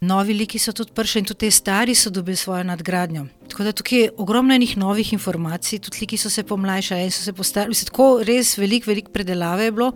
Novi 0.00 0.32
liki 0.32 0.56
so 0.56 0.72
tudi 0.72 0.94
prišli 0.96 1.20
in 1.20 1.26
tudi 1.28 1.44
te 1.44 1.50
stari 1.52 1.94
so 1.94 2.08
dobili 2.10 2.36
svojo 2.36 2.64
nadgradnjo. 2.64 3.26
Tako 3.50 3.64
da 3.64 3.72
tukaj 3.72 3.98
je 3.98 4.10
ogromno 4.16 4.54
enih 4.54 4.76
novih 4.80 5.12
informacij, 5.12 5.78
tudi 5.78 5.98
liki 6.00 6.16
so 6.16 6.30
se 6.30 6.42
pomlajšali 6.42 7.04
in 7.04 7.10
so 7.12 7.20
se 7.22 7.32
postarali. 7.36 7.76
Tako 7.84 8.06
res 8.24 8.54
velik, 8.56 8.86
velik 8.86 9.10
predelave 9.12 9.64
je 9.64 9.72
bilo 9.72 9.92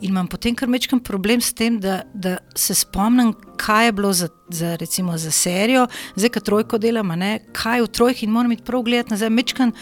in 0.00 0.10
imam 0.10 0.28
potem 0.28 0.54
kar 0.54 0.68
mečkam 0.68 1.00
problem 1.00 1.40
s 1.40 1.54
tem, 1.56 1.80
da, 1.80 2.02
da 2.14 2.36
se 2.54 2.74
spomnim, 2.74 3.32
kaj 3.56 3.86
je 3.86 3.92
bilo 3.92 4.12
za, 4.12 4.28
za, 4.48 4.76
recimo, 4.76 5.16
za 5.18 5.30
serijo, 5.30 5.86
zdaj 6.16 6.34
ka 6.36 6.40
trojko 6.40 6.78
delam, 6.78 7.16
ne, 7.16 7.38
kaj 7.52 7.80
v 7.80 7.88
trojki 7.88 8.26
in 8.26 8.36
moram 8.36 8.52
iti 8.52 8.62
prav 8.62 8.82
gledati 8.84 9.16
nazaj. 9.16 9.30
Mečkam 9.30 9.72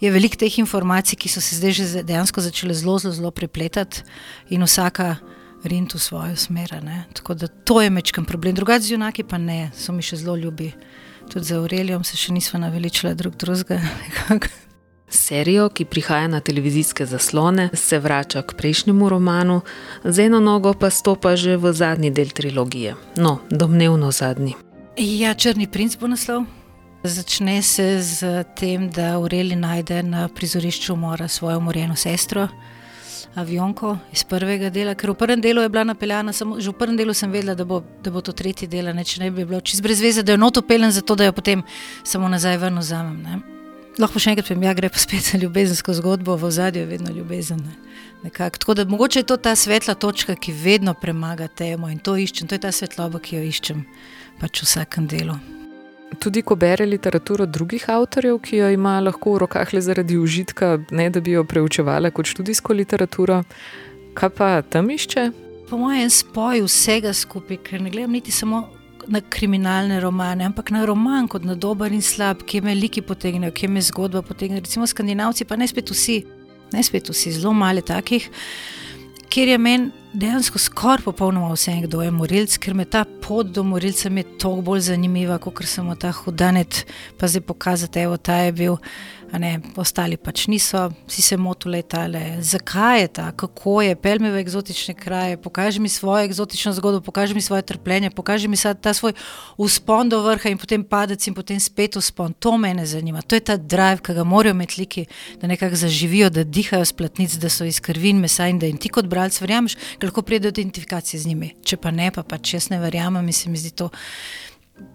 je 0.00 0.10
velik 0.10 0.34
teh 0.36 0.58
informacij, 0.58 1.14
ki 1.16 1.30
so 1.30 1.40
se 1.40 1.54
zdaj 1.56 1.78
že 1.78 2.02
dejansko 2.02 2.40
začele 2.40 2.74
zelo, 2.74 2.98
zelo, 2.98 3.14
zelo 3.14 3.30
prepletati 3.30 4.02
in 4.50 4.66
vsaka 4.66 5.20
rintu 5.64 5.98
v 5.98 6.00
svojo 6.00 6.36
smer. 6.36 6.74
Tako 7.12 7.34
da 7.34 7.46
to 7.46 7.82
je 7.82 7.90
mečkam 7.90 8.24
problem. 8.24 8.54
Drugače 8.54 8.84
z 8.84 8.90
junaki 8.90 9.22
pa 9.22 9.38
ne, 9.38 9.70
so 9.74 9.92
mi 9.92 10.02
še 10.02 10.16
zelo 10.16 10.36
ljubi. 10.36 10.72
Tudi 11.32 11.46
za 11.46 11.58
Aurelijo 11.58 12.02
se 12.04 12.16
še 12.16 12.32
nismo 12.32 12.60
naveličili 12.60 13.14
drug 13.14 13.36
drugega. 13.36 13.80
Serijo, 15.10 15.68
ki 15.68 15.84
prihaja 15.84 16.28
na 16.28 16.40
televizijske 16.40 17.06
zaslone, 17.06 17.68
se 17.74 17.98
vrača 17.98 18.42
k 18.42 18.54
prejšnjemu 18.54 19.08
romanu, 19.08 19.60
z 20.04 20.26
eno 20.26 20.40
nogo 20.40 20.72
pa 20.74 20.90
stopa 20.90 21.36
že 21.36 21.56
v 21.56 21.72
zadnji 21.72 22.10
del 22.10 22.30
trilogije. 22.30 22.94
No, 23.16 23.40
domnevno 23.50 24.10
zadnji. 24.10 24.54
Ja, 24.96 25.34
Črni 25.34 25.66
princ 25.66 25.96
bo 25.98 26.06
naslov. 26.06 26.46
Začne 27.02 27.62
se 27.62 28.02
z 28.02 28.44
tem, 28.54 28.90
da 28.90 29.16
Aureli 29.16 29.56
najde 29.56 30.02
na 30.02 30.28
prizorišču 30.28 30.94
umora 30.94 31.28
svojo 31.28 31.58
umorjeno 31.58 31.96
sestro 31.96 32.48
avionko 33.34 33.96
iz 34.12 34.24
prvega 34.24 34.70
dela, 34.70 34.94
ker 34.98 35.12
v 35.12 35.18
prvem 35.18 35.40
delu 35.40 35.62
je 35.62 35.68
bila 35.68 35.84
napeljana, 35.84 36.32
samo, 36.32 36.58
že 36.60 36.70
v 36.70 36.78
prvem 36.78 36.96
delu 36.98 37.14
sem 37.14 37.30
vedela, 37.30 37.54
da 37.54 37.64
bo, 37.64 37.82
da 38.02 38.10
bo 38.10 38.20
to 38.20 38.32
tretji 38.32 38.68
del, 38.68 38.90
ne, 38.94 39.04
če 39.06 39.22
ne 39.22 39.30
bi 39.30 39.44
bilo 39.44 39.60
čist 39.60 39.82
brez 39.82 40.02
veze, 40.02 40.24
da 40.26 40.34
je 40.34 40.40
noto 40.40 40.62
peljen, 40.62 40.90
zato 40.90 41.14
da 41.14 41.28
jo 41.28 41.36
potem 41.36 41.62
samo 42.04 42.28
nazaj 42.28 42.58
vrnu 42.58 42.82
zamem. 42.82 43.22
Ne. 43.22 43.40
Lahko 44.00 44.22
še 44.22 44.32
enkrat 44.32 44.48
povem, 44.48 44.64
ja, 44.66 44.74
gre 44.74 44.90
pa 44.90 44.98
spet 45.02 45.30
za 45.32 45.38
ljubezensko 45.38 45.94
zgodbo, 45.98 46.36
v 46.40 46.50
zadju 46.50 46.82
je 46.82 46.90
vedno 46.90 47.14
ljubezen. 47.14 47.62
Ne. 47.62 48.32
Tako 48.34 48.74
da 48.74 48.84
mogoče 48.84 49.22
je 49.22 49.28
to 49.28 49.36
ta 49.36 49.54
svetla 49.56 49.94
točka, 49.94 50.34
ki 50.34 50.52
vedno 50.52 50.94
premaga 50.94 51.48
temo 51.48 51.90
in 51.90 51.98
to 51.98 52.16
iščem, 52.16 52.48
to 52.48 52.58
je 52.58 52.66
ta 52.66 52.72
svetloba, 52.74 53.22
ki 53.22 53.38
jo 53.38 53.46
iščem 53.46 53.86
pač 54.40 54.62
v 54.62 54.70
vsakem 54.70 55.08
delu. 55.10 55.59
Tudi 56.18 56.42
ko 56.42 56.56
bere 56.56 56.86
literaturo 56.86 57.46
drugih 57.46 57.84
avtorjev, 57.88 58.40
ki 58.42 58.56
jo 58.56 58.70
ima 58.74 58.98
lahko 59.00 59.36
v 59.36 59.44
rokah 59.44 59.74
le 59.74 59.80
zaradi 59.80 60.18
užitka, 60.18 60.78
ne 60.90 61.10
da 61.10 61.20
bi 61.20 61.36
jo 61.36 61.44
preučevala 61.44 62.10
kot 62.10 62.26
študijsko 62.26 62.74
literaturo, 62.74 63.42
kaj 64.14 64.30
pa 64.36 64.50
tam 64.62 64.90
išče? 64.90 65.30
Po 65.70 65.78
mojem 65.78 66.10
spoju 66.10 66.66
vsega 66.66 67.12
skupaj, 67.14 67.60
ker 67.62 67.82
ne 67.82 67.90
gledam 67.90 68.18
niti 68.18 68.34
samo 68.34 68.64
na 69.06 69.20
kriminalne 69.20 70.00
romane, 70.00 70.44
ampak 70.44 70.70
na 70.70 70.84
roman 70.84 71.28
kot 71.28 71.44
na 71.44 71.54
dober 71.54 71.92
in 71.92 72.02
slab, 72.02 72.42
ki 72.42 72.60
me 72.60 72.74
liki 72.74 73.02
potegnejo, 73.06 73.54
ki 73.54 73.68
me 73.68 73.82
zgodba 73.82 74.22
potegne. 74.22 74.60
Recimo 74.60 74.86
skandinavci, 74.86 75.46
pa 75.46 75.56
ne 75.56 75.68
spet 75.70 75.90
vsi, 75.94 76.20
ne 76.74 76.82
spet 76.82 77.08
vsi, 77.10 77.32
zelo 77.38 77.54
male 77.54 77.86
takih, 77.86 78.28
kjer 79.30 79.54
je 79.54 79.58
meni 79.58 79.99
dejansko 80.12 80.58
skoraj 80.58 81.04
popolnoma 81.04 81.52
vse, 81.52 81.72
kdo 81.84 82.02
je 82.02 82.10
morilc, 82.10 82.56
ker 82.58 82.74
me 82.74 82.84
ta 82.84 83.04
pot 83.04 83.46
do 83.46 83.62
morilca 83.62 84.08
je 84.08 84.24
toliko 84.38 84.62
bolj 84.62 84.80
zanimiva, 84.80 85.38
kot 85.38 85.64
samo 85.66 85.94
ta 85.94 86.12
hudanet, 86.12 86.86
pa 87.18 87.28
zdaj 87.28 87.40
pokazati, 87.46 88.00
evo, 88.00 88.16
ta 88.16 88.36
je 88.36 88.52
bil 88.52 88.76
ne, 89.38 89.60
ostali 89.76 90.16
pač 90.16 90.46
niso, 90.50 90.88
si 91.08 91.22
se 91.22 91.36
motili 91.36 91.78
letale. 91.78 92.42
Zakaj 92.42 93.00
je 93.00 93.08
ta, 93.08 93.26
kako 93.32 93.82
je, 93.82 93.94
pel 93.96 94.18
me 94.22 94.32
v 94.32 94.40
eksotične 94.42 94.94
kraje, 94.94 95.36
pokaži 95.36 95.80
mi 95.80 95.88
svojo 95.88 96.24
eksotično 96.24 96.72
zgodbo, 96.72 97.00
pokaži 97.00 97.34
mi 97.34 97.40
svoje 97.40 97.62
trpljenje, 97.62 98.10
pokaži 98.10 98.48
mi 98.48 98.56
ta 98.56 98.94
svoj 98.94 99.12
uspon 99.56 100.08
do 100.08 100.22
vrha 100.22 100.50
in 100.50 100.58
potem 100.58 100.84
padec 100.84 101.26
in 101.26 101.34
potem 101.34 101.60
spet 101.60 101.96
uspon. 101.96 102.32
To 102.32 102.56
me 102.58 102.74
ne 102.74 102.86
zanima, 102.86 103.22
to 103.22 103.34
je 103.34 103.40
ta 103.40 103.56
drive, 103.56 104.02
ki 104.02 104.14
ga 104.14 104.24
morajo 104.24 104.54
imeti 104.54 104.80
liki, 104.80 105.06
da 105.40 105.46
nekako 105.46 105.76
zaživijo, 105.76 106.30
da 106.30 106.44
dihajo 106.44 106.84
spletnic, 106.84 107.38
da 107.38 107.48
so 107.48 107.64
iz 107.64 107.80
krvi 107.80 108.10
in 108.10 108.20
mesa 108.20 108.48
in 108.48 108.58
da 108.58 108.66
jim 108.66 108.78
ti 108.78 108.88
kot 108.88 109.06
bralec 109.06 109.40
verjameš, 109.40 109.76
lahko 110.08 110.22
pride 110.22 110.50
do 110.50 110.54
identifikacije 110.54 111.20
z 111.20 111.26
njimi. 111.26 111.54
Če 111.64 111.76
pa 111.76 111.90
ne, 111.90 112.10
pa 112.14 112.22
pač 112.22 112.54
jaz 112.54 112.70
ne 112.70 112.80
verjamem, 112.80 113.24
mislim, 113.26 113.52
mi 113.52 113.60
zdi 113.60 113.74
to. 113.76 113.90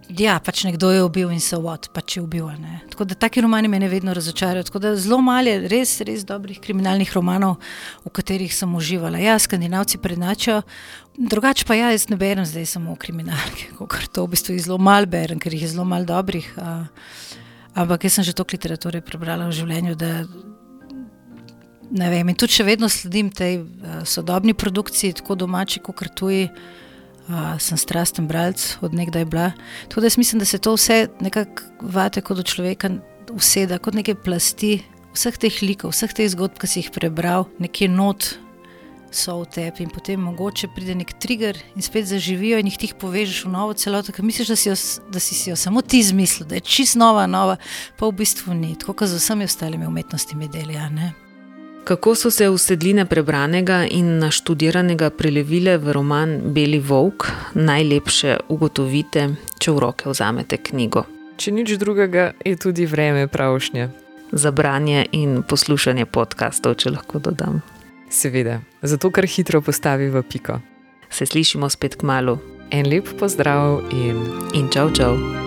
Ja, 0.05 0.37
pač 0.41 0.63
nekdo 0.65 0.91
je 0.93 1.01
ubil 1.03 1.31
in 1.33 1.41
se 1.41 1.57
vod, 1.57 1.87
pač 1.93 2.17
je 2.17 2.21
ubil. 2.21 2.45
Ne. 2.61 2.79
Tako 2.93 3.07
da 3.09 3.17
taki 3.17 3.41
romani 3.41 3.69
me 3.69 3.79
vedno 3.89 4.13
razočarajo. 4.13 4.63
Tako 4.63 4.79
da 4.79 4.95
zelo 4.95 5.17
malo 5.21 5.49
je 5.49 5.67
res, 5.69 5.97
res 6.05 6.25
dobrih 6.25 6.59
kriminalnih 6.61 7.09
romanov, 7.13 7.57
v 8.05 8.13
katerih 8.13 8.53
sem 8.53 8.69
uživala. 8.75 9.21
Ja, 9.21 9.37
skandinavci 9.41 9.97
prednačajo, 10.01 10.61
drugače 11.17 11.65
pa 11.65 11.77
ja, 11.77 11.89
jaz 11.93 12.07
ne 12.09 12.17
berem 12.21 12.45
zdaj 12.45 12.69
samo 12.77 12.95
kriminalke, 12.95 13.71
kot 13.77 14.09
to 14.13 14.25
v 14.25 14.35
bistvu 14.35 14.57
zelo 14.61 14.77
malo 14.77 15.09
berem, 15.09 15.41
ker 15.41 15.53
jih 15.53 15.65
je 15.65 15.73
zelo 15.73 15.85
malo 15.89 16.05
dobrih. 16.05 16.49
A, 16.61 16.85
ampak 17.73 18.05
jaz 18.05 18.19
sem 18.19 18.29
že 18.29 18.37
toliko 18.37 18.57
literature 18.57 19.01
prebrala 19.01 19.49
v 19.49 19.57
življenju, 19.57 19.97
da 19.97 20.11
ne 21.91 22.09
vem. 22.09 22.29
In 22.29 22.35
tudi 22.35 22.57
še 22.57 22.65
vedno 22.67 22.89
sledim 22.89 23.29
tej 23.33 23.61
sodobni 24.07 24.53
produkciji, 24.53 25.19
tako 25.21 25.35
domači, 25.35 25.81
kot 25.83 26.01
tuji 26.15 26.49
uh, 26.49 27.55
sem 27.59 27.77
strasten 27.77 28.27
bralec, 28.27 28.77
od 28.81 28.93
nekdaj 28.93 29.25
bila. 29.25 29.51
Tako 29.89 30.01
da 30.01 30.09
mislim, 30.17 30.39
da 30.39 30.45
se 30.45 30.57
to 30.57 30.75
vse 30.75 31.07
nekako 31.19 31.63
vate 31.81 32.21
kot 32.21 32.39
od 32.39 32.45
človeka, 32.45 32.89
useda 33.33 33.77
kot 33.77 33.93
neke 33.93 34.15
plasti, 34.15 34.83
vseh 35.15 35.37
teh 35.37 35.61
likov, 35.61 35.95
vseh 35.95 36.13
teh 36.13 36.29
zgodb, 36.29 36.59
ki 36.59 36.67
si 36.67 36.81
jih 36.83 36.91
prebral, 36.93 37.49
nekje 37.59 37.89
not. 37.89 38.35
So 39.15 39.37
v 39.39 39.47
tebi 39.47 39.85
in 39.85 39.91
potem 39.93 40.19
mogoče 40.19 40.67
pride 40.75 40.91
nek 40.99 41.13
trigger 41.23 41.55
in 41.77 41.85
spet 41.85 42.09
zaživijo, 42.09 42.59
in 42.59 42.67
jih 42.67 42.75
ti 42.81 42.89
povežeš 42.99 43.45
v 43.45 43.51
novo 43.53 43.71
celoto, 43.71 44.11
ker 44.11 44.25
misliš, 44.27 44.51
da 44.51 44.57
si, 44.59 44.67
jo, 44.67 44.75
da 45.07 45.23
si 45.23 45.37
si 45.39 45.53
jo 45.53 45.55
samo 45.55 45.79
ti 45.79 46.03
izmislil, 46.03 46.49
da 46.49 46.59
je 46.59 46.65
čist 46.67 46.99
nova, 46.99 47.23
nova, 47.23 47.55
pa 47.95 48.09
v 48.09 48.17
bistvu 48.19 48.57
ni, 48.57 48.73
tako 48.75 48.97
kot 48.99 49.13
z 49.13 49.21
vsemi 49.21 49.47
ostalimi 49.47 49.87
umetnostmi 49.87 50.51
deli. 50.51 50.75
Ja, 50.75 50.91
Kako 51.85 52.15
so 52.15 52.31
se 52.31 52.49
usedline 52.49 53.05
prebranega 53.05 53.85
in 53.85 54.17
naštudiranega 54.17 55.09
prelevile 55.09 55.77
v 55.77 55.93
roman 55.93 56.41
Beli 56.53 56.79
Vovk, 56.79 57.27
najlepše 57.53 58.39
ugotovite, 58.49 59.27
če 59.61 59.71
v 59.71 59.83
roke 59.83 60.09
vzamete 60.09 60.57
knjigo? 60.57 61.05
Če 61.37 61.53
nič 61.53 61.75
drugega, 61.77 62.31
je 62.41 62.55
tudi 62.57 62.89
vreme 62.89 63.27
pravšnje. 63.29 63.89
Za 64.33 64.51
branje 64.51 65.05
in 65.13 65.43
poslušanje 65.45 66.09
podkastov, 66.09 66.81
če 66.81 66.97
lahko 66.97 67.21
dodam. 67.21 67.61
Seveda, 68.09 68.63
zato 68.81 69.13
kar 69.13 69.29
hitro 69.29 69.61
postavi 69.61 70.09
v 70.09 70.25
piko. 70.25 70.57
Se 71.13 71.29
slišimo 71.29 71.69
spet 71.69 72.01
k 72.01 72.01
malu. 72.01 72.39
En 72.73 72.89
lep 72.89 73.13
pozdrav 73.19 73.83
in, 73.93 74.25
in 74.57 74.73
čau, 74.73 74.89
čau. 74.89 75.44